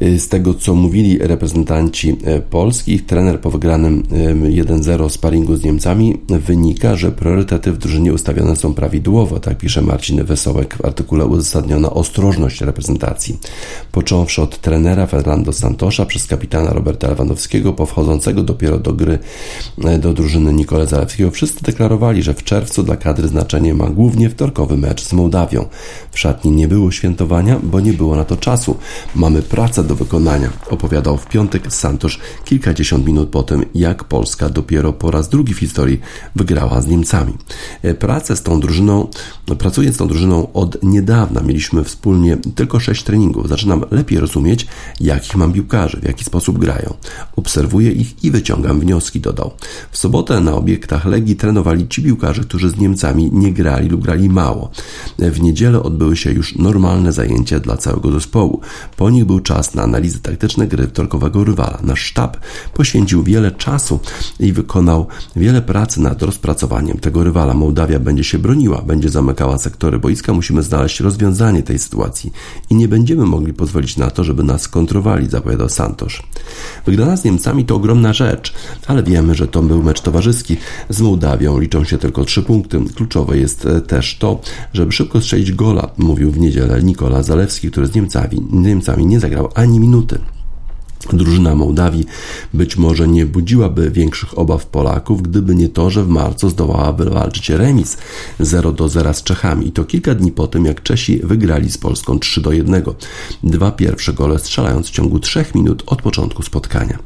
[0.00, 5.64] Z tego, co mówili reprezentanci e, Polski, ich trener po wygranym e, 1-0 sparingu z
[5.64, 11.26] Niemcami wynika, że priorytety w drużynie ustawione są prawidłowo, tak pisze Marcin Wesołek w artykule
[11.26, 13.38] uzasadniona ostrożność reprezentacji.
[13.92, 19.18] Począwszy od trenera Fernando Santosza przez kapitana Roberta Lewandowskiego, po wchodzącego dopiero do gry
[19.84, 24.30] e, do drużyny Nikolę Zalewskiego, wszyscy deklarowali, że w czerwcu dla kadry znaczenie ma głównie
[24.30, 25.66] wtorkowy mecz z Mołdawią.
[26.10, 28.76] W szatni nie było świętowania, bo nie było na to czasu.
[29.14, 34.92] Mamy pracę do wykonania, opowiadał w piątek Santosz kilkadziesiąt minut po tym, jak Polska dopiero
[34.92, 36.00] po raz drugi w historii
[36.36, 37.32] wygrała z Niemcami.
[37.82, 39.08] E, Pracę z tą drużyną,
[39.58, 41.40] pracuję z tą drużyną od niedawna.
[41.40, 43.48] Mieliśmy wspólnie tylko sześć treningów.
[43.48, 44.66] Zaczynam lepiej rozumieć,
[45.00, 46.94] jakich mam piłkarzy, w jaki sposób grają.
[47.36, 49.50] Obserwuję ich i wyciągam wnioski, dodał.
[49.90, 54.28] W sobotę na obiektach Legii trenowali ci piłkarze, którzy z Niemcami nie grali lub grali
[54.28, 54.70] mało.
[55.18, 58.60] W niedzielę odbyły się już normalne zajęcia dla całego zespołu.
[58.96, 61.78] Po nich był czas na analizy taktyczne gry wtorkowego rywala.
[61.82, 62.36] Nasz sztab
[62.74, 64.00] poświęcił wiele czasu
[64.40, 65.06] i wykonał
[65.36, 67.54] wiele pracy nad rozpracowaniem tego rywala.
[67.54, 70.32] Mołdawia będzie się broniła, będzie zamykała sektory boiska.
[70.32, 72.32] Musimy znaleźć rozwiązanie tej sytuacji
[72.70, 76.22] i nie będziemy mogli pozwolić na to, żeby nas kontrowali, zapowiadał Santosz.
[76.86, 78.54] Wygrana z Niemcami to ogromna rzecz,
[78.86, 80.56] ale wiemy, że to był mecz towarzyski.
[80.88, 82.80] Z Mołdawią liczą się tylko trzy punkty.
[82.94, 84.40] Kluczowe jest e, też to,
[84.72, 89.48] żeby szybko strzelić gola, mówił w niedzielę Nikola Zalewski, który z Niemcami, Niemcami nie zagrał
[89.54, 90.33] ani minuty.
[91.12, 92.06] Drużyna Mołdawii
[92.54, 97.50] być może nie budziłaby większych obaw Polaków, gdyby nie to, że w marcu zdołała wywalczyć
[97.50, 97.96] remis
[98.40, 101.78] 0 do 0 z Czechami i to kilka dni po tym, jak Czesi wygrali z
[101.78, 102.82] Polską 3 do 1.
[103.42, 106.98] Dwa pierwsze gole strzelając w ciągu 3 minut od początku spotkania.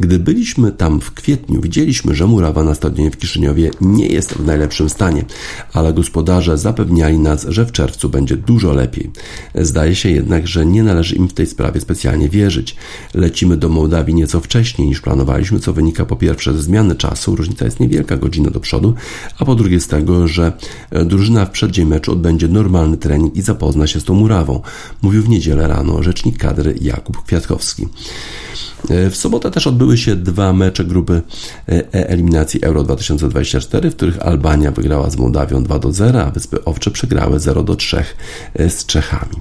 [0.00, 4.46] Gdy byliśmy tam w kwietniu, widzieliśmy, że murawa na stadionie w Kiszyniowie nie jest w
[4.46, 5.24] najlepszym stanie,
[5.72, 9.10] ale gospodarze zapewniali nas, że w czerwcu będzie dużo lepiej.
[9.54, 12.76] Zdaje się jednak, że nie należy im w tej sprawie specjalnie wierzyć.
[13.38, 17.64] Lecimy do Mołdawii nieco wcześniej niż planowaliśmy, co wynika po pierwsze ze zmiany czasu, różnica
[17.64, 18.94] jest niewielka, godzina do przodu,
[19.38, 20.52] a po drugie z tego, że
[20.90, 24.62] e, drużyna w przeddzień meczu odbędzie normalny trening i zapozna się z tą murawą,
[25.02, 27.88] mówił w niedzielę rano rzecznik kadry Jakub Kwiatkowski.
[28.84, 31.22] W sobotę też odbyły się dwa mecze grupy
[31.68, 36.64] e, eliminacji Euro 2024, w których Albania wygrała z Mołdawią 2 do 0, a Wyspy
[36.64, 38.04] Owcze przegrały 0 do 3
[38.54, 39.32] e, z Czechami.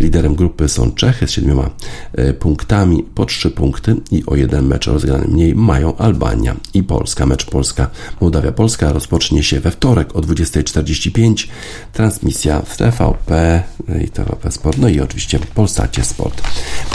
[0.00, 1.70] Liderem grupy są Czechy z siedmioma
[2.12, 7.26] e, punktami, po trzy punkty i o jeden mecz rozegrany mniej mają Albania i Polska.
[7.26, 11.48] Mecz Polska-Mołdawia-Polska rozpocznie się we wtorek o 20.45.
[11.92, 13.62] Transmisja w TVP
[14.04, 16.42] i TVP Sport, no i oczywiście Polsacie Sport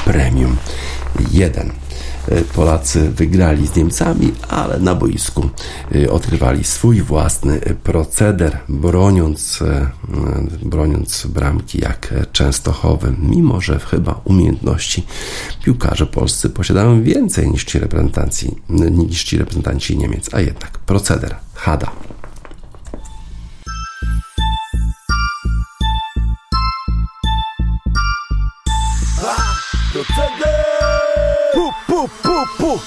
[0.05, 0.57] Premium
[1.31, 1.71] 1.
[2.55, 5.49] Polacy wygrali z Niemcami, ale na boisku
[5.95, 9.59] y, odkrywali swój własny proceder, broniąc,
[10.63, 15.05] broniąc bramki jak Częstochowy, mimo że chyba umiejętności
[15.63, 18.55] piłkarze polscy posiadają więcej niż ci reprezentanci,
[18.91, 21.91] niż ci reprezentanci Niemiec, a jednak proceder, Hada.
[32.69, 32.79] Pu.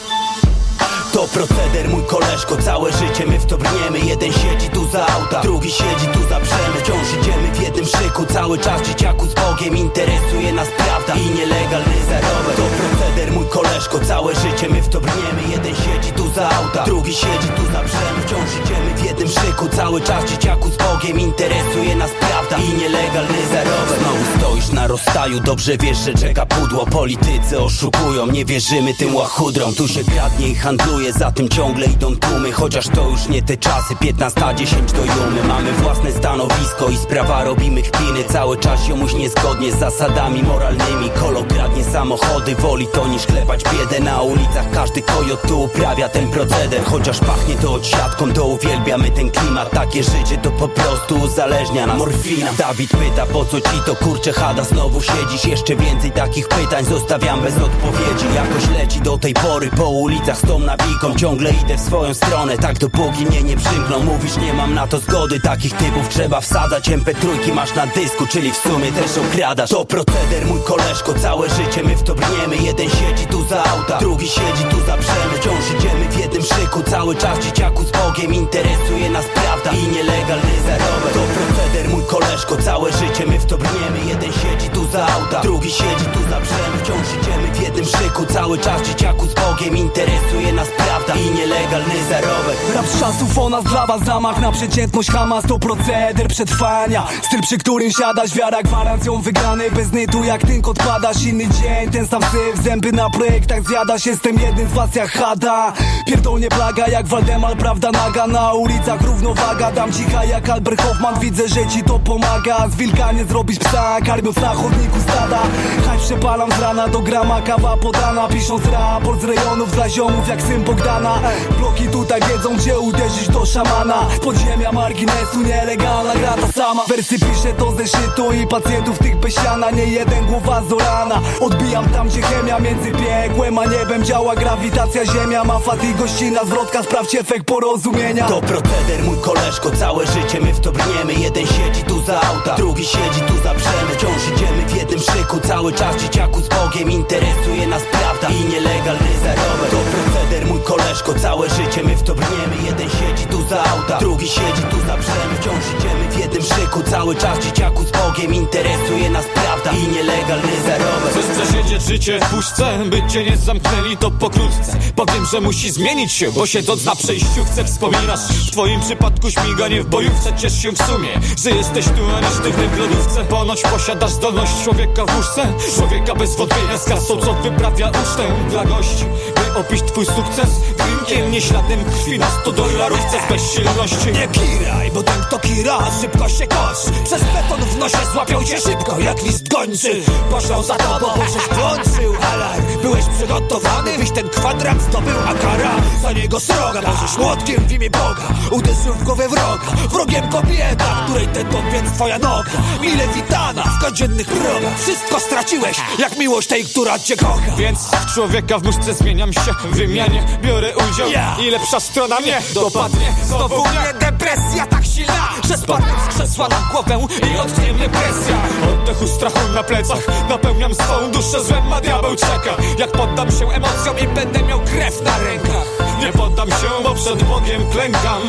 [1.12, 5.40] To proceder, mój koleżko, całe życie my w to brniemy Jeden siedzi tu za auta,
[5.40, 9.76] drugi siedzi tu za brzemy Wciąż idziemy w jednym szyku, cały czas dzieciaku z Bogiem
[9.76, 15.00] Interesuje nas prawda i nielegalny zarobek To proceder, mój koleżko, całe życie my w to
[15.00, 15.42] brniemy.
[15.50, 19.44] Jeden siedzi tu za auta, drugi siedzi tu za brzemy Wciąż idziemy w jednym jednym
[19.44, 19.68] szyku.
[19.68, 25.40] Cały czas dzieciaku z Bogiem Interesuje nas prawda i nielegalny zarobek Znowu stoisz na rozstaju
[25.40, 26.86] Dobrze wiesz, że czeka pudło.
[26.86, 29.74] Politycy oszukują, nie wierzymy tym łachudrom.
[29.74, 32.52] Tu się kradnie i handluje Za tym ciągle idą tłumy.
[32.52, 35.44] Chociaż to już nie te czasy 15-10 do jumy.
[35.48, 41.10] Mamy własne stanowisko i sprawa robimy kpiny Cały czas jomuś niezgodnie z zasadami moralnymi.
[41.20, 44.04] Kolo kradnie samochody Woli to niż klepać biedę.
[44.04, 46.84] Na ulicach każdy kojot tu uprawia ten proceder.
[46.84, 49.70] Chociaż pachnie to odsiadką To uwielbiamy ten klimat.
[49.70, 51.98] Takie życie to po prostu uzależnia nas.
[51.98, 52.52] Morfina.
[52.58, 55.44] Dawid pyta po co ci to kurcze chada Znowu siedzisz?
[55.44, 58.26] Jeszcze więcej takich pytań Zostawiam bez odpowiedzi.
[58.34, 61.14] Jakoś leci do tej pory Po ulicach z tą nawiką.
[61.16, 63.98] Ciągle idę w swoją stronę Tak dopóki mnie nie przymkną.
[64.04, 65.40] Mówisz nie mam na to zgody.
[65.40, 66.90] Takich typów trzeba wsadzać.
[66.90, 69.70] MP3 masz na dysku Czyli w sumie też okradasz.
[69.70, 73.98] To proceder mój koleżko Całe życie my w to brniemy Jeden siedzi tu za auta
[73.98, 78.34] Drugi siedzi tu za przemy Wciąż idziemy w jednym szyku Cały czas dzieciaku z Bogiem.
[78.34, 83.58] Interesuje nas prawda i nielegalny zarobek To proceder mój koleżko Całe życie my w to
[83.58, 87.84] brniemy Jeden siedzi tu za auta Drugi siedzi tu za przemy Wciąż idziemy w jednym
[87.84, 89.76] szyku Cały czas dzieciaku z Bogiem.
[89.76, 94.52] Interesuje nas prawda i nielegalny zarobek Rap z czasów o nas dla was zamach na
[94.52, 100.40] przeciętność Hamas to proceder przetrwania Styl przy którym siadasz, wiara gwarancją wygranej Bez nytu jak
[100.42, 101.90] tynk odpadasz, inny dzień.
[101.92, 105.72] Ten sam syf, zęby na projektach zjadasz Jestem jednym z was jak Hada.
[106.06, 108.26] Pierdolnie plaga jak Waldemar, prawda naga.
[108.26, 111.20] Na ulicach równowaga, dam cicha jak Albert Hoffman.
[111.20, 112.68] Widzę, że ci to pomaga.
[112.68, 115.42] Z wilka nie zrobisz psa, karmiąc na chodniku stada.
[115.86, 118.28] Haj przepalam z rana do grama, kawa podana.
[118.28, 121.18] Pisząc raport z rejonów dla ziomów jak syn Bogdana.
[121.58, 124.06] Bloki tutaj wiedzą gdzie uderzyć do szamana.
[124.16, 126.84] Z podziemia marginesu nielegalna gra ta sama.
[126.88, 131.88] Wersy piszę to ze szytu i pacjentów tych bez siana Nie jeden głowa zorana Odbijam
[131.88, 134.34] tam gdzie chemia między piekłem a niebem Działa.
[134.34, 136.82] Grawitacja ziemia Ma fat i gościna zwrotka.
[136.82, 138.28] Sprawdź efekt porozumienia.
[138.28, 141.12] To proceder mój koleżko Całe życie my w to brniemy.
[141.14, 145.40] Jeden siedzi tu za auta Drugi siedzi tu za przemy Wciąż idziemy w jednym szyku
[145.40, 146.90] Cały czas dzieciaku z Bogiem.
[146.90, 149.70] Interesuje nas prawda i nielegalny zarobek
[150.12, 154.28] Proceder mój koleżko Całe życie my w to brniemy Jeden siedzi tu za auta Drugi
[154.28, 158.34] siedzi tu za przemy Wciąż idziemy w jednym szyku Cały czas dzieciaku z Bogiem.
[158.34, 161.10] Interesuje nas prawda i nielegalny zarobek.
[161.10, 164.76] Chcesz przesiedzieć życie w puszce, by cię nie zamknęli to pokrótce.
[164.96, 169.82] Powiem, że musi zmienić się, bo siedząc na przejściu chcę wspominasz W twoim przypadku śmiganie
[169.82, 171.08] w bojówce Ciesz się w sumie,
[171.44, 173.24] że jesteś tu, a nie sztywny w lodówce.
[173.24, 178.26] Ponoć posiadasz zdolność człowieka w łóżce Człowieka bez wątpienia z kasą, co wyprawia ucztę.
[178.50, 179.04] Dla gości
[179.34, 180.50] By opić twój sukces.
[180.78, 184.12] Drinkiem, nie śladem krwi na 100 dolarówce z bezsilności.
[184.12, 188.60] Nie kiraj, bo ten kto kira, szybko się kosz Przez beton w nosie złapią cię
[188.60, 190.02] szybko jak list gończy.
[190.30, 192.64] Poszło za tobą, bo żeś włączył alarm.
[192.82, 196.80] Byłeś przygotowany, byś ten kwadrat zdobył, a kara za niego sroga.
[196.86, 199.88] Możesz młotkiem w imię Boga, uderzył w głowę wroga.
[199.90, 202.50] Wrogiem kobieta, której ten więc twoja noga.
[202.80, 204.78] Mile witana w codziennych progach.
[204.78, 207.56] Wszystko straciłeś, jak miłość tej, która cię kocha.
[207.56, 209.54] Więc w człowieka w nóżce zmieniam się
[209.92, 211.08] wymianie Biorę udział
[211.40, 213.14] i lepsza strona mnie dopadnie.
[213.24, 218.36] Znowu mnie depresja tak silna Że spadnę z krzesła na głowę i odtnie mnie presja.
[218.74, 220.28] Oddechu strachu na plecach.
[220.28, 222.56] Napełniam swą duszę złem, a diabeł czeka.
[222.78, 225.66] Jak poddam się emocjom i będę miał krew na rękach.
[226.00, 228.22] Nie poddam się, bo przed Bogiem klękam.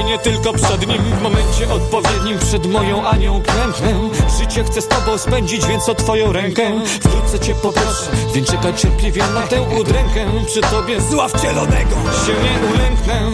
[0.00, 1.02] I nie tylko przed Nim.
[1.02, 4.10] W momencie odpowiednim przed moją Anią klęknę.
[4.38, 6.62] Życie chcę z Tobą spędzić, więc o Twoją rękę.
[7.00, 10.26] Wkrótce Cię poproszę, więc czekaj cierpliwie na tę udrękę.
[10.46, 11.96] Przy Tobie Zła wcielonego.
[12.26, 13.30] Się nie ulęknę.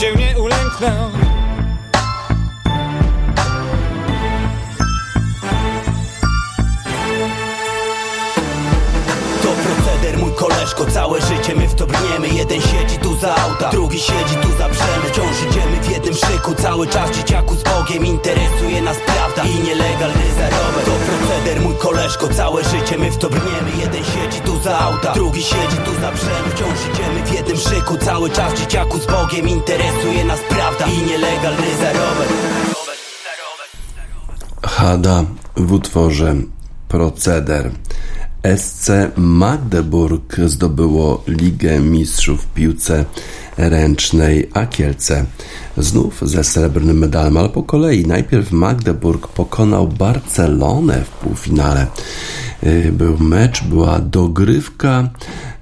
[0.00, 1.10] Się nie ulęknę
[10.38, 12.28] koleżko, całe życie my w to brniemy.
[12.28, 16.54] Jeden siedzi tu za auta, drugi siedzi tu za przemy Wciąż idziemy w jednym szyku,
[16.54, 20.84] cały czas dzieciaku z Bogiem Interesuje nas prawda i nielegalny zarobek.
[20.84, 23.70] To proceder mój koleżko, całe życie my w to brniemy.
[23.80, 27.96] Jeden siedzi tu za auta, drugi siedzi tu za przemy Wciąż idziemy w jednym szyku,
[27.96, 32.28] cały czas dzieciaku z Bogiem Interesuje nas prawda i nielegalny zarobek.
[34.62, 35.24] Hada
[35.56, 36.34] w utworze
[36.88, 37.70] Proceder.
[38.56, 43.04] SC Magdeburg zdobyło Ligę Mistrzów w piłce
[43.56, 45.24] ręcznej, a Kielce
[45.76, 48.06] znów ze srebrnym medalem, ale po kolei.
[48.06, 51.86] Najpierw Magdeburg pokonał Barcelonę w półfinale
[52.92, 55.10] był mecz, była dogrywka,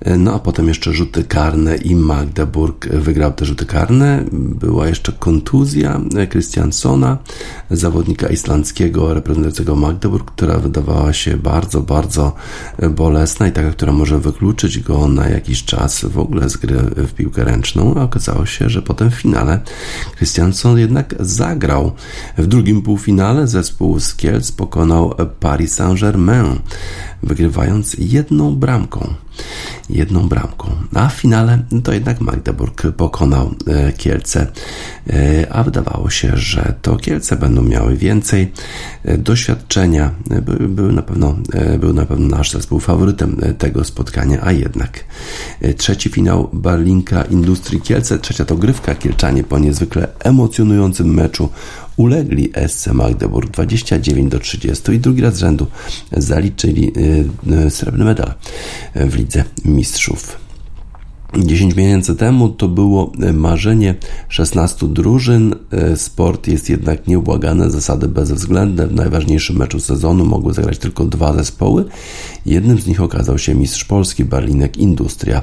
[0.07, 4.24] y, no a potem jeszcze rzuty karne i Magdeburg wygrał te rzuty karne.
[4.32, 7.18] Była jeszcze kontuzja Christiansona,
[7.70, 12.32] zawodnika islandzkiego reprezentującego Magdeburg, która wydawała się bardzo, bardzo
[12.90, 17.14] bolesna i taka, która może wykluczyć go na jakiś czas w ogóle z gry w
[17.14, 17.94] piłkę ręczną.
[17.94, 19.61] A okazało się, że potem w finale
[20.16, 21.92] Christianson jednak zagrał.
[22.38, 26.57] W drugim półfinale zespół z Kielc pokonał Paris Saint-Germain,
[27.22, 29.14] wygrywając jedną bramką.
[29.91, 30.70] Jedną bramką.
[30.95, 34.47] A w finale to jednak Magdeburg pokonał e, Kielce,
[35.11, 38.53] E, a wydawało się, że to Kielce będą miały więcej
[39.05, 40.11] e, doświadczenia.
[40.43, 41.37] By- Był na pewno,
[41.78, 45.05] był na pewno nasz zespół faworytem tego spotkania, a jednak
[45.76, 51.49] trzeci finał Barlinka Industrii Kielce, trzecia dogrywka Kielczanie po niezwykle emocjonującym meczu
[51.97, 55.66] ulegli SC Magdeburg 29 do 30 i drugi raz z rzędu
[56.12, 56.93] zaliczyli
[57.68, 58.34] srebrny medal
[58.95, 59.26] w Lidze
[59.64, 60.45] Mistrzów.
[61.45, 63.95] 10 miesięcy temu to było e, marzenie
[64.28, 65.55] 16 drużyn.
[65.70, 68.87] E, Sport jest jednak nieubłagane, zasady bezwzględne.
[68.87, 71.84] W najważniejszym meczu sezonu mogły zagrać tylko dwa zespoły.
[72.47, 75.43] Jednym z nich okazał się mistrz Polski Barlinek Industria.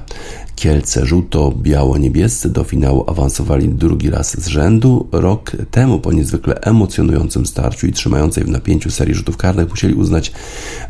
[0.56, 5.08] Kielce żółto-biało-niebiescy do finału awansowali drugi raz z rzędu.
[5.12, 10.32] Rok temu po niezwykle emocjonującym starciu i trzymającej w napięciu serii rzutów karnych musieli uznać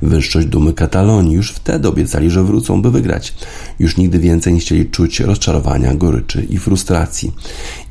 [0.01, 1.35] wyższość dumy Katalonii.
[1.35, 3.33] Już wtedy obiecali, że wrócą, by wygrać.
[3.79, 7.31] Już nigdy więcej nie chcieli czuć rozczarowania, goryczy i frustracji.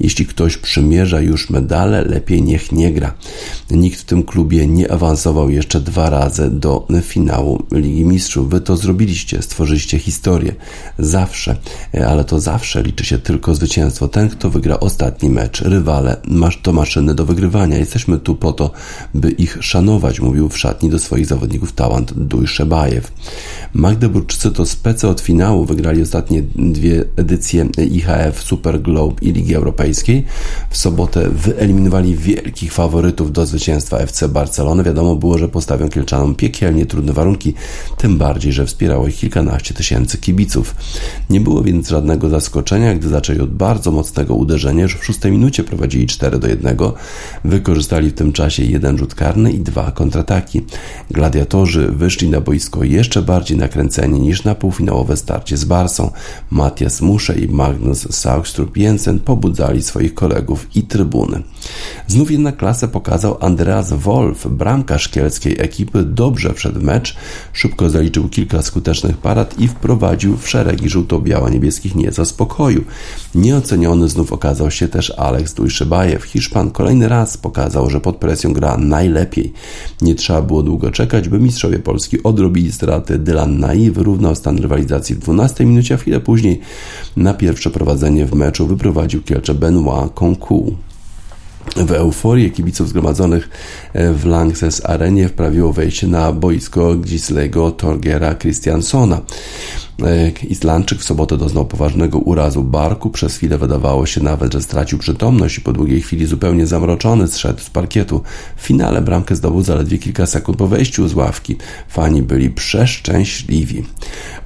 [0.00, 3.14] Jeśli ktoś przymierza już medale, lepiej niech nie gra.
[3.70, 8.50] Nikt w tym klubie nie awansował jeszcze dwa razy do finału Ligi Mistrzów.
[8.50, 10.54] Wy to zrobiliście, stworzyliście historię.
[10.98, 11.56] Zawsze,
[12.06, 14.08] ale to zawsze liczy się tylko zwycięstwo.
[14.08, 17.78] Ten, kto wygra ostatni mecz, rywale, masz to maszyny do wygrywania.
[17.78, 18.70] Jesteśmy tu po to,
[19.14, 23.12] by ich szanować, mówił w szatni do swoich zawodników talent Dujszebajew.
[23.74, 26.81] Magdeburczycy to spece od finału, wygrali ostatnie dwie
[27.16, 30.24] edycje IHF Super Globe i Ligi Europejskiej.
[30.70, 34.82] W sobotę wyeliminowali wielkich faworytów do zwycięstwa FC Barcelony.
[34.82, 37.54] Wiadomo było, że postawią Kielczanom piekielnie trudne warunki,
[37.98, 40.74] tym bardziej, że wspierało ich kilkanaście tysięcy kibiców.
[41.30, 45.64] Nie było więc żadnego zaskoczenia, gdy zaczęli od bardzo mocnego uderzenia, już w szóstej minucie
[45.64, 46.76] prowadzili 4 do 1.
[47.44, 50.62] Wykorzystali w tym czasie jeden rzut karny i dwa kontrataki.
[51.10, 56.10] Gladiatorzy wyszli na boisko jeszcze bardziej nakręceni niż na półfinałowe starcie z Barsą.
[56.72, 61.42] Matias Musze i Magnus Saugstrup Jensen pobudzali swoich kolegów i trybuny.
[62.06, 67.16] Znów jednak klasę pokazał Andreas Wolf, bramkarz kielskiej ekipy, dobrze wszedł mecz,
[67.52, 72.84] szybko zaliczył kilka skutecznych parad i wprowadził w szeregi żółto-biało-niebieskich nieco spokoju.
[73.34, 76.24] Nieoceniony znów okazał się też Alex Dujszebajew.
[76.24, 79.52] Hiszpan kolejny raz pokazał, że pod presją gra najlepiej.
[80.02, 83.18] Nie trzeba było długo czekać, by mistrzowie Polski odrobili straty.
[83.18, 86.61] Dylan Nai wyrównał stan rywalizacji w 12 minucie, a chwilę później
[87.16, 90.72] na pierwsze prowadzenie w meczu wyprowadził Kielcze Benoit Concours.
[91.76, 93.48] W euforię kibiców zgromadzonych
[93.94, 99.20] w Lanxess Arenie wprawiło wejście na boisko Gislego Torgera Christiansona.
[100.48, 103.10] Islandczyk w sobotę doznał poważnego urazu barku.
[103.10, 107.60] Przez chwilę wydawało się nawet, że stracił przytomność i po długiej chwili zupełnie zamroczony zszedł
[107.60, 108.22] z parkietu.
[108.56, 111.56] W finale bramkę zdobył zaledwie kilka sekund po wejściu z ławki.
[111.88, 113.84] Fani byli przeszczęśliwi.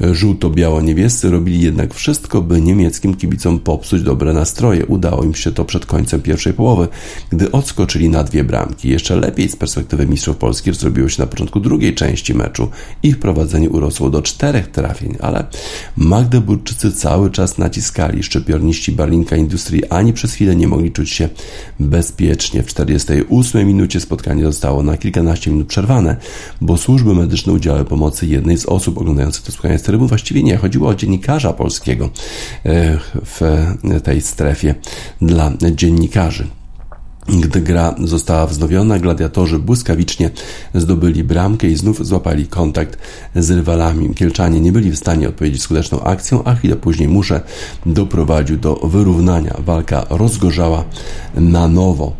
[0.00, 4.86] Żółto-biało-niebiescy robili jednak wszystko, by niemieckim kibicom popsuć dobre nastroje.
[4.86, 6.88] Udało im się to przed końcem pierwszej połowy,
[7.30, 8.88] gdy odskoczyli na dwie bramki.
[8.88, 12.68] Jeszcze lepiej z perspektywy mistrzów Polski zrobiło się na początku drugiej części meczu.
[13.02, 15.45] Ich prowadzenie urosło do czterech trafień, ale
[15.96, 18.22] Magdeburczycy cały czas naciskali.
[18.22, 21.28] Szczypiorniści Barlinka Industrii ani przez chwilę nie mogli czuć się
[21.80, 22.62] bezpiecznie.
[22.62, 26.16] W 48 minucie spotkanie zostało na kilkanaście minut przerwane,
[26.60, 30.08] bo służby medyczne udzielały pomocy jednej z osób oglądających to spotkanie z trybun.
[30.08, 32.10] Właściwie nie, chodziło o dziennikarza polskiego
[32.64, 33.66] e, w
[34.02, 34.74] tej strefie
[35.20, 36.46] dla dziennikarzy.
[37.28, 40.30] Gdy gra została wznowiona, gladiatorzy błyskawicznie
[40.74, 42.98] zdobyli bramkę i znów złapali kontakt
[43.34, 44.14] z rywalami.
[44.14, 47.40] Kielczanie nie byli w stanie odpowiedzieć skuteczną akcją, a chwilę później Muszę
[47.86, 49.56] doprowadził do wyrównania.
[49.58, 50.84] Walka rozgorzała
[51.34, 52.12] na nowo.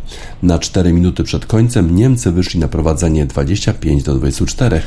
[0.43, 4.81] Na 4 minuty przed końcem Niemcy wyszli na prowadzenie 25 do 24.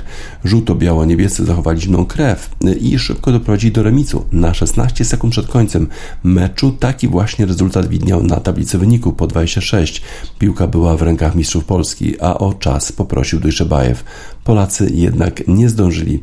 [0.44, 2.50] Żółto-biało-niebiescy zachowali zimną krew
[2.80, 4.24] i szybko doprowadzili do remisu.
[4.32, 5.88] Na 16 sekund przed końcem
[6.24, 10.02] meczu taki właśnie rezultat widniał na tablicy wyniku po 26.
[10.38, 14.04] Piłka była w rękach mistrzów Polski, a o czas poprosił Dujszebajew.
[14.45, 16.22] Polacy jednak nie zdążyli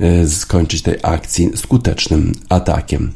[0.00, 3.12] e, skończyć tej akcji skutecznym atakiem.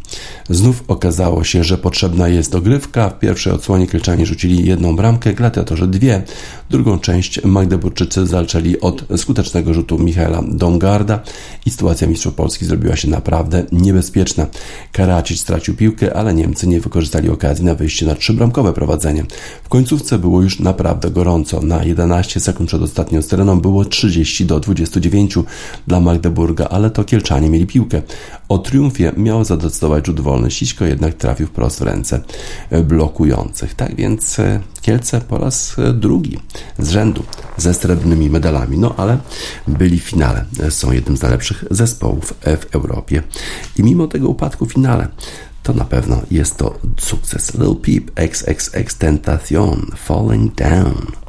[0.50, 3.08] Znów okazało się, że potrzebna jest dogrywka.
[3.08, 6.22] W pierwszej odsłonie Kielczanie rzucili jedną bramkę, Gladiatorzy dwie.
[6.70, 11.20] Drugą część Magdeburczycy zaczęli od skutecznego rzutu Michaela Dongarda
[11.66, 14.46] i sytuacja mistrzów Polski zrobiła się naprawdę niebezpieczna.
[14.92, 19.24] Karacic stracił piłkę, ale Niemcy nie wykorzystali okazji na wyjście na trzybramkowe prowadzenie.
[19.64, 21.60] W końcówce było już naprawdę gorąco.
[21.60, 25.34] Na 11 sekund przed ostatnią sceną było 30 do 29
[25.86, 28.02] dla Magdeburga, ale to Kielczanie mieli piłkę.
[28.48, 30.50] O triumfie miał zadecydować rzut wolny.
[30.50, 32.20] Siśko jednak trafił wprost w ręce
[32.84, 33.74] blokujących.
[33.74, 36.38] Tak więc e, Kielce po raz e, drugi
[36.78, 37.22] z rzędu
[37.56, 39.18] ze srebrnymi medalami, no ale
[39.68, 40.44] byli w finale.
[40.70, 43.22] Są jednym z najlepszych zespołów w Europie.
[43.76, 45.08] I mimo tego upadku w finale,
[45.62, 47.54] to na pewno jest to sukces.
[47.54, 51.25] Lil Peep XXX Tentacion Falling Down.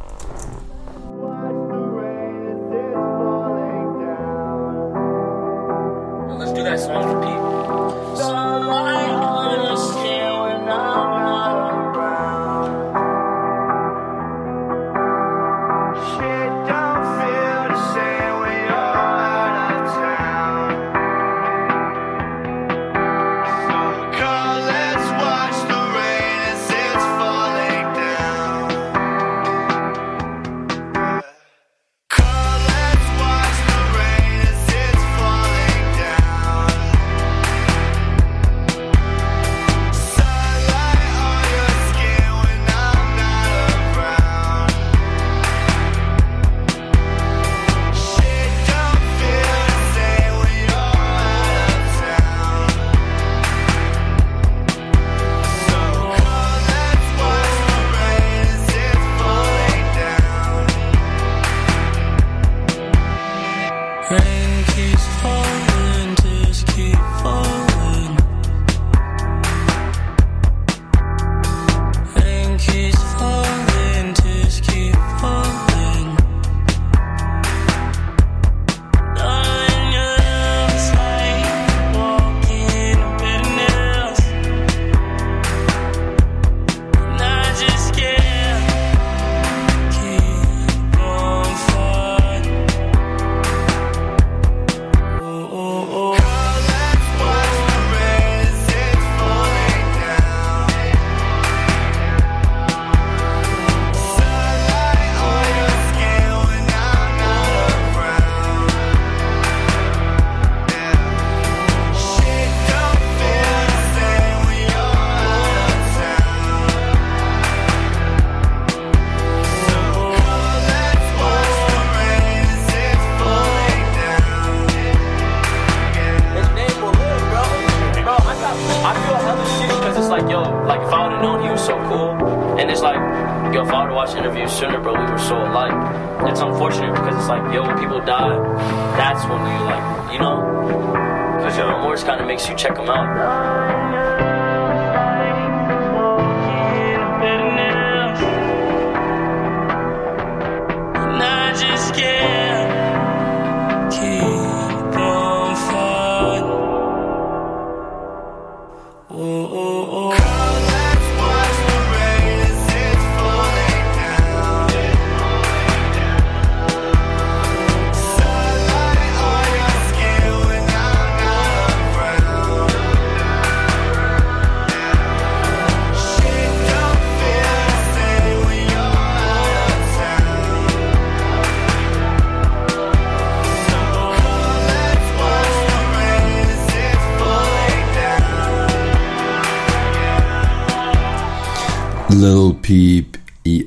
[192.68, 193.18] Peep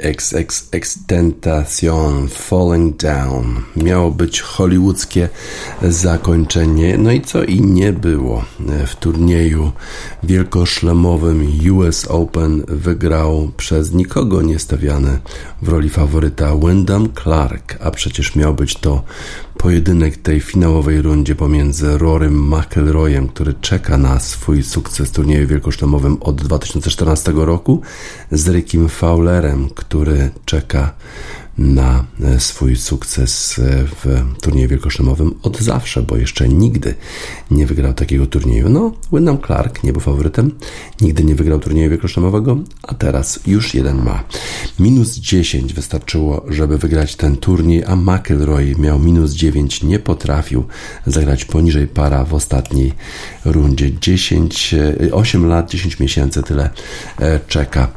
[0.03, 3.63] XXX Tentacion Falling Down.
[3.77, 5.29] Miało być hollywoodzkie
[5.83, 8.45] zakończenie, no i co i nie było.
[8.87, 9.73] W turnieju
[10.23, 15.19] wielkoszlemowym US Open wygrał przez nikogo nie stawiany
[15.63, 19.03] w roli faworyta Wyndham Clark, a przecież miał być to
[19.63, 26.17] pojedynek tej finałowej rundzie pomiędzy Rorym McIlroyem, który czeka na swój sukces w turnieju wielkoszlemowym
[26.21, 27.81] od 2014 roku,
[28.31, 30.93] z Rickiem Fowlerem, który czeka
[31.61, 36.95] na e, swój sukces e, w turnieju wielkoszlemowym od zawsze, bo jeszcze nigdy
[37.51, 38.69] nie wygrał takiego turnieju.
[38.69, 40.51] No, Wyndham Clark nie był faworytem,
[41.01, 44.25] nigdy nie wygrał turnieju wielkoszlemowego, a teraz już jeden ma.
[44.79, 50.65] Minus 10 wystarczyło, żeby wygrać ten turniej, a McIlroy miał minus 9, nie potrafił
[51.07, 52.93] zagrać poniżej para w ostatniej
[53.45, 53.99] rundzie.
[54.01, 56.71] 10, e, 8 lat, 10 miesięcy tyle
[57.21, 57.89] e, czeka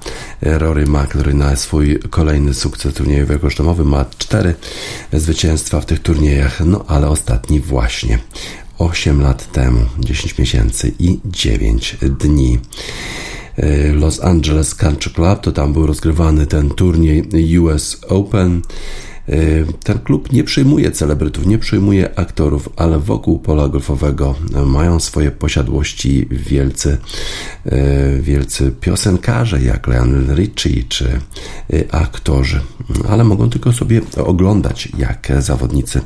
[0.41, 3.87] Rory McIlroy na swój kolejny sukces turnieju wielkoszlemowym.
[3.87, 4.55] Ma 4
[5.13, 8.19] zwycięstwa w tych turniejach, no ale ostatni właśnie
[8.77, 12.59] 8 lat temu, 10 miesięcy i 9 dni.
[13.57, 18.61] E, Los Angeles Country Club, to tam był rozgrywany ten turniej US Open.
[19.29, 19.35] E,
[19.83, 26.27] Ten klub nie przyjmuje celebrytów, nie przyjmuje aktorów, ale wokół pola golfowego mają swoje posiadłości
[26.31, 26.97] wielcy,
[27.65, 31.19] e, wielcy piosenkarze, jak Lionel Richie czy e,
[31.95, 32.61] aktorzy,
[33.09, 36.01] ale mogą tylko sobie oglądać, jak zawodnicy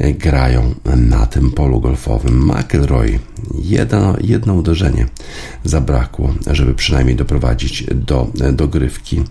[0.00, 2.52] grają na tym polu golfowym.
[2.52, 3.18] McIlroy,
[3.62, 5.06] jedno, jedno uderzenie
[5.64, 9.22] zabrakło, żeby przynajmniej doprowadzić do dogrywki.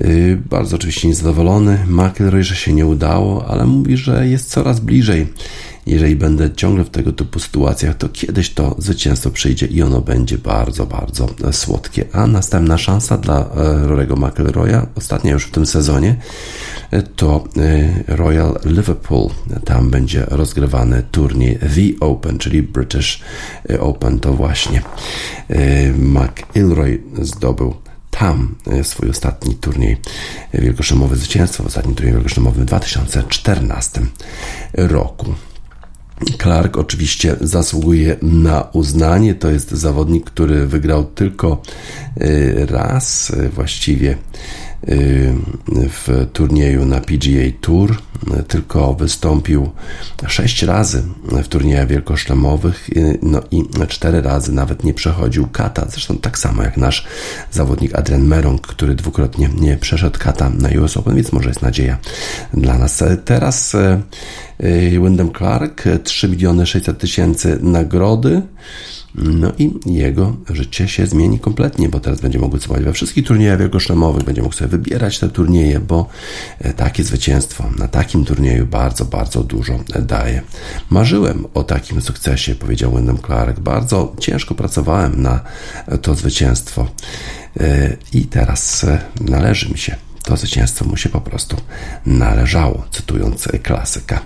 [0.00, 1.78] Yy, Bardzo oczywiście niezadowolony.
[1.86, 5.26] McIlroy, że się nie udało, ale mówi, że jest coraz bliżej.
[5.86, 10.38] Jeżeli będę ciągle w tego typu sytuacjach, to kiedyś to zwycięstwo przyjdzie i ono będzie
[10.38, 12.04] bardzo, bardzo słodkie.
[12.12, 13.46] A następna szansa dla e,
[13.86, 16.16] Rorego McIlroya, ostatnia już w tym sezonie,
[16.90, 19.30] e, to e, Royal Liverpool.
[19.64, 23.20] Tam będzie rozgrywany turniej The Open, czyli British
[23.80, 24.20] Open.
[24.20, 24.82] To właśnie
[25.98, 27.74] McIlroy zdobył
[28.18, 29.96] tam e, swój ostatni turniej
[30.54, 34.00] wielkoszemowy zwycięstwo, w ostatnim turnieju wielkoszemowym w 2014
[34.74, 35.34] roku.
[36.42, 39.34] Clark oczywiście zasługuje na uznanie.
[39.34, 41.62] To jest zawodnik, który wygrał tylko
[42.16, 44.16] e, raz e, właściwie
[45.88, 47.96] w turnieju na PGA Tour.
[48.48, 49.70] Tylko wystąpił
[50.26, 51.02] sześć razy
[51.44, 52.90] w turniejach wielkoszlemowych,
[53.22, 55.86] no i cztery razy nawet nie przechodził kata.
[55.90, 57.06] Zresztą tak samo jak nasz
[57.50, 61.98] zawodnik Adrian Merong, który dwukrotnie nie przeszedł kata na US Open, więc może jest nadzieja
[62.54, 63.04] dla nas.
[63.24, 64.00] Teraz e,
[64.58, 68.42] e, Wyndham Clark, 3 miliony 600 tysięcy nagrody.
[69.14, 73.58] No i jego życie się zmieni kompletnie, bo teraz będzie mógł występować we wszystkich turniejach
[73.58, 76.08] wielkoszlemowych, będzie mógł sobie wybierać te turnieje, bo
[76.58, 80.42] e, takie zwycięstwo na takim turnieju bardzo, bardzo dużo daje.
[80.90, 83.60] Marzyłem o takim sukcesie, powiedział Wyndham Clark.
[83.60, 85.40] Bardzo ciężko pracowałem na
[86.02, 86.86] to zwycięstwo
[87.60, 91.56] E, i teraz e, należy mi się to zwycięstwo mu się po prostu
[92.06, 94.20] należało, cytując klasyka.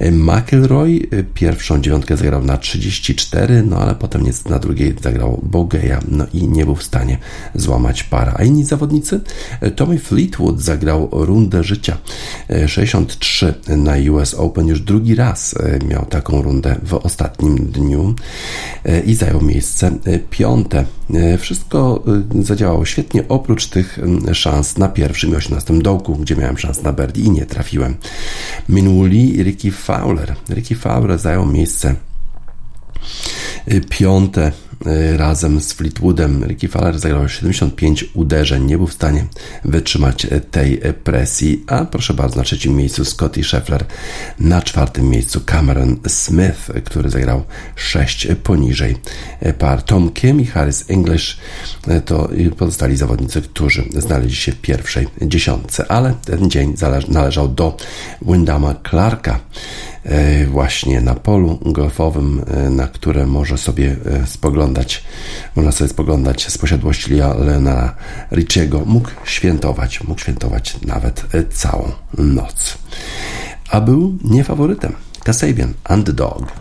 [0.00, 6.26] McIlroy pierwszą dziewiątkę zagrał na 34, no ale potem niestety na drugiej zagrał Bogeja, no
[6.32, 7.18] i nie był w stanie
[7.54, 8.34] złamać para.
[8.36, 9.20] A inni zawodnicy?
[9.76, 11.96] Tommy Fleetwood zagrał rundę życia
[12.66, 15.54] 63 na US Open, już drugi raz
[15.88, 18.14] miał taką rundę w ostatnim dniu
[19.06, 19.90] i zajął miejsce
[20.30, 20.84] piąte.
[21.38, 22.04] Wszystko
[22.42, 23.98] zadziałało świetnie, oprócz tych
[24.32, 27.96] szans na pierwszym i 18 dołku, gdzie miałem szansę na birdie i nie trafiłem.
[28.68, 30.34] Minuli Ricky Fowler.
[30.50, 31.94] Ricky Fowler zajął miejsce
[33.90, 34.52] piąte
[34.86, 36.44] y, razem z Fleetwoodem.
[36.44, 39.24] Ricky Fowler zagrał 75 uderzeń, nie był w stanie
[39.64, 43.84] wytrzymać tej presji, a proszę bardzo, na trzecim miejscu Scotty Scheffler,
[44.40, 47.44] na czwartym miejscu Cameron Smith, który zagrał
[47.76, 48.96] 6 poniżej
[49.58, 49.82] par.
[49.82, 51.38] Tom Kim i Harris English
[52.04, 56.74] to pozostali zawodnicy, którzy znaleźli się w pierwszej dziesiątce, ale ten dzień
[57.08, 57.76] należał do
[58.22, 59.40] Wyndama Clarka
[60.46, 63.96] właśnie na polu golfowym, na które może sobie
[64.26, 65.04] spoglądać,
[65.56, 67.94] można sobie spoglądać z posiadłości Leonara
[68.32, 68.82] Richiego.
[68.86, 72.78] Mógł świętować, mógł świętować nawet całą noc.
[73.70, 74.92] A był nie faworytem.
[75.24, 76.52] Kasabian, underdog.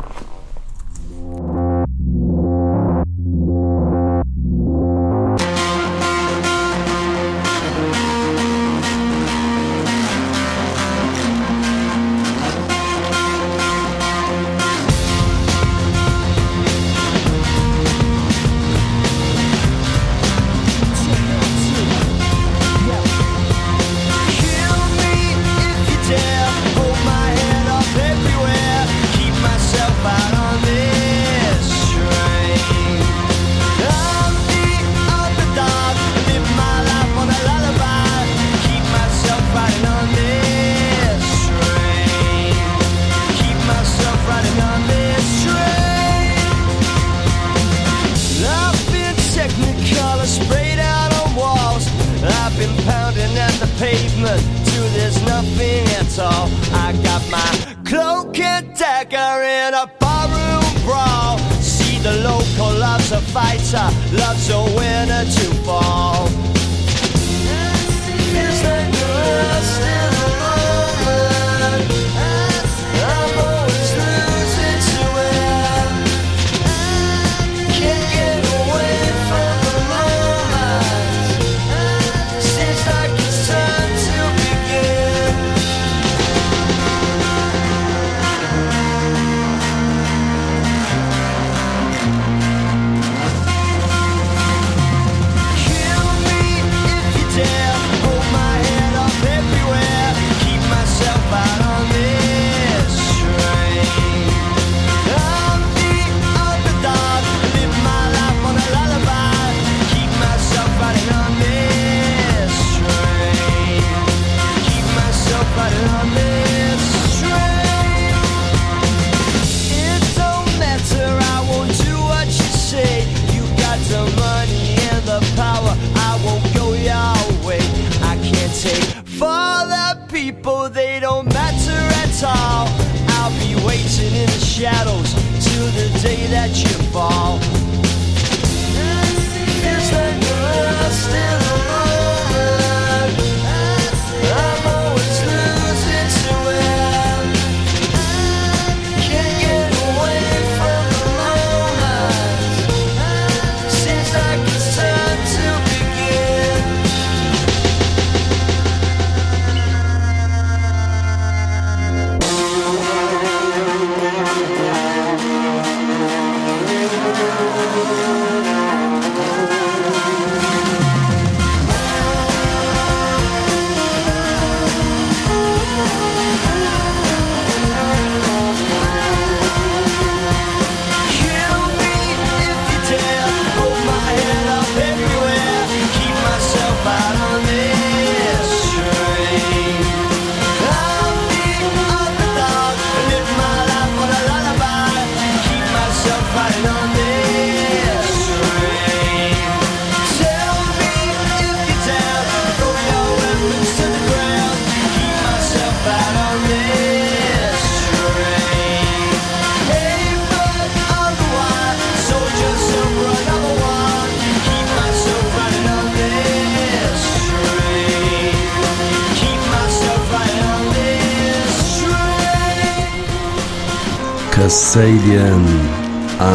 [224.47, 225.45] Kasabian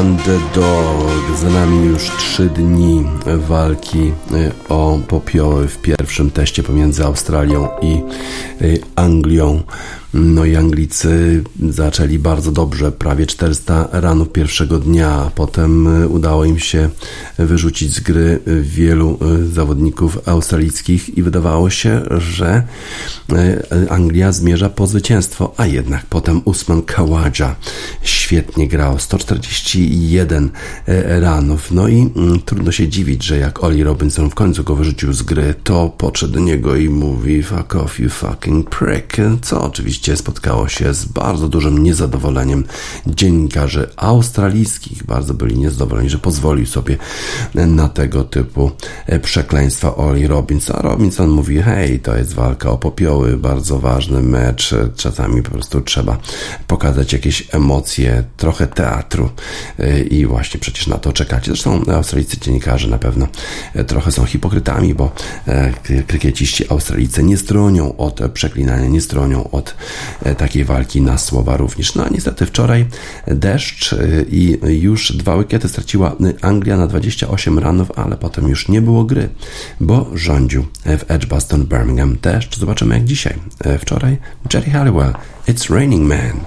[0.00, 1.36] Underdog.
[1.40, 8.02] Za nami już trzy dni walki y, o popioły w pierwszym teście pomiędzy Australią i
[8.62, 9.62] y, Anglią.
[10.14, 15.30] No i Anglicy zaczęli bardzo dobrze, prawie 400 ranów pierwszego dnia.
[15.34, 16.88] Potem y, udało im się
[17.38, 22.62] wyrzucić z gry wielu y, zawodników australijskich i wydawało się, że
[23.88, 27.56] Anglia zmierza po zwycięstwo, a jednak potem Usman Khawaja
[28.02, 30.50] świetnie grał, 141
[30.86, 31.72] e, ranów.
[31.72, 35.22] No i mm, trudno się dziwić, że jak Oli Robinson w końcu go wyrzucił z
[35.22, 40.68] gry, to podszedł do niego i mówi fuck off you fucking prick, co oczywiście spotkało
[40.68, 42.64] się z bardzo dużym niezadowoleniem
[43.06, 45.04] dziennikarzy australijskich.
[45.04, 46.96] Bardzo byli niezadowoleni, że pozwolił sobie
[47.54, 48.70] na tego typu
[49.06, 50.76] e, przekleństwa Oli Robinson.
[50.78, 55.80] A Robinson mówi, hej, to jest walka o popioły, bardzo ważny mecz, czasami po prostu
[55.80, 56.18] trzeba
[56.66, 59.30] pokazać jakieś emocje, trochę teatru
[59.78, 61.46] e, i właśnie przecież na to czekacie.
[61.46, 63.28] Zresztą australijscy dziennikarze na pewno
[63.74, 65.12] e, trochę są hipokrytami, bo
[65.84, 69.74] kry- krykieciści australijcy nie stronią od przeklinania, nie stronią od
[70.38, 71.94] takiej walki na słowa również.
[71.94, 72.86] No a niestety wczoraj
[73.26, 73.96] deszcz e,
[74.30, 79.04] i już dwa wickety straciła e, Anglia na 28 ranów, ale potem już nie było
[79.04, 79.28] gry,
[79.80, 82.58] bo rządził w Edgbaston Birmingham deszcz.
[82.58, 83.34] Zobaczymy jak dzisiaj.
[83.64, 84.18] E, Wczoraj
[84.54, 85.12] Jerry Halliwell,
[85.48, 86.40] It's Raining Man.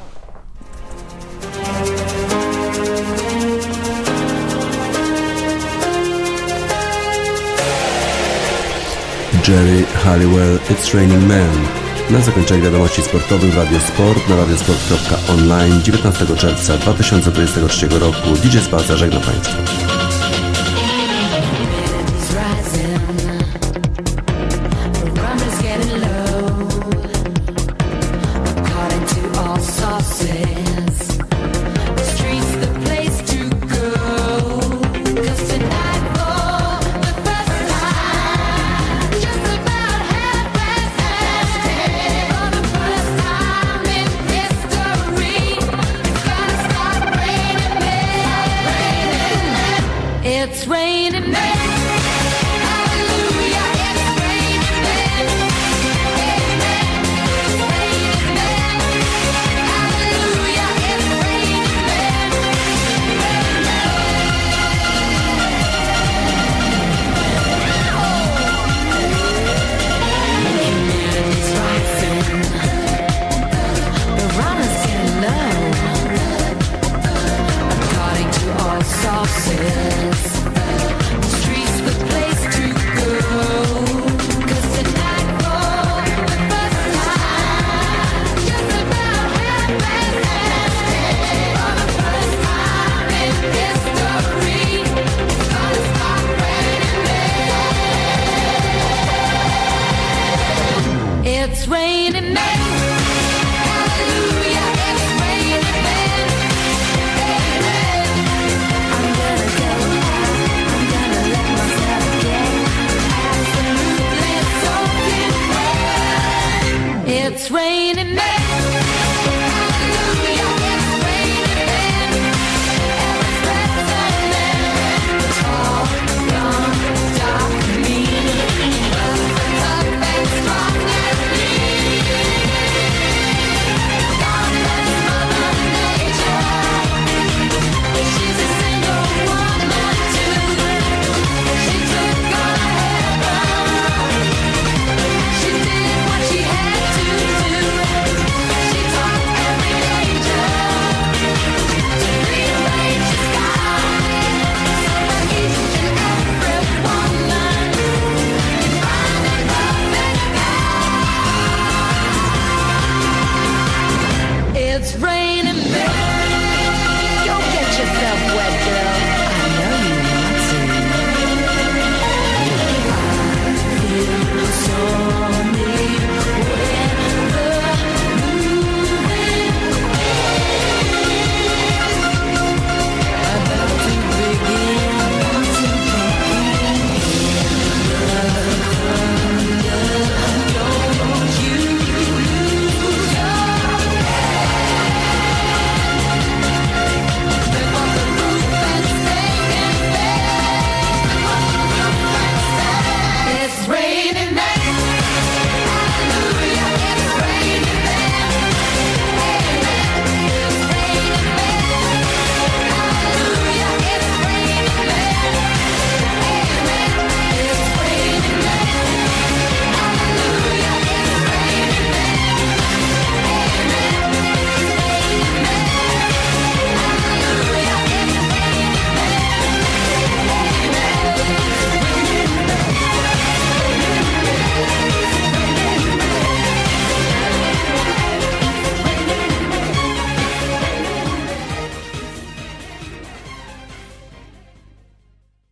[9.47, 11.84] Jerry Halliwell, It's Raining Man.
[12.09, 18.29] Na zakończenie wiadomości sportowych Radio Sport na radiosport.online 19 czerwca 2023 roku.
[18.43, 19.57] DJ Spacer żegna Państwa.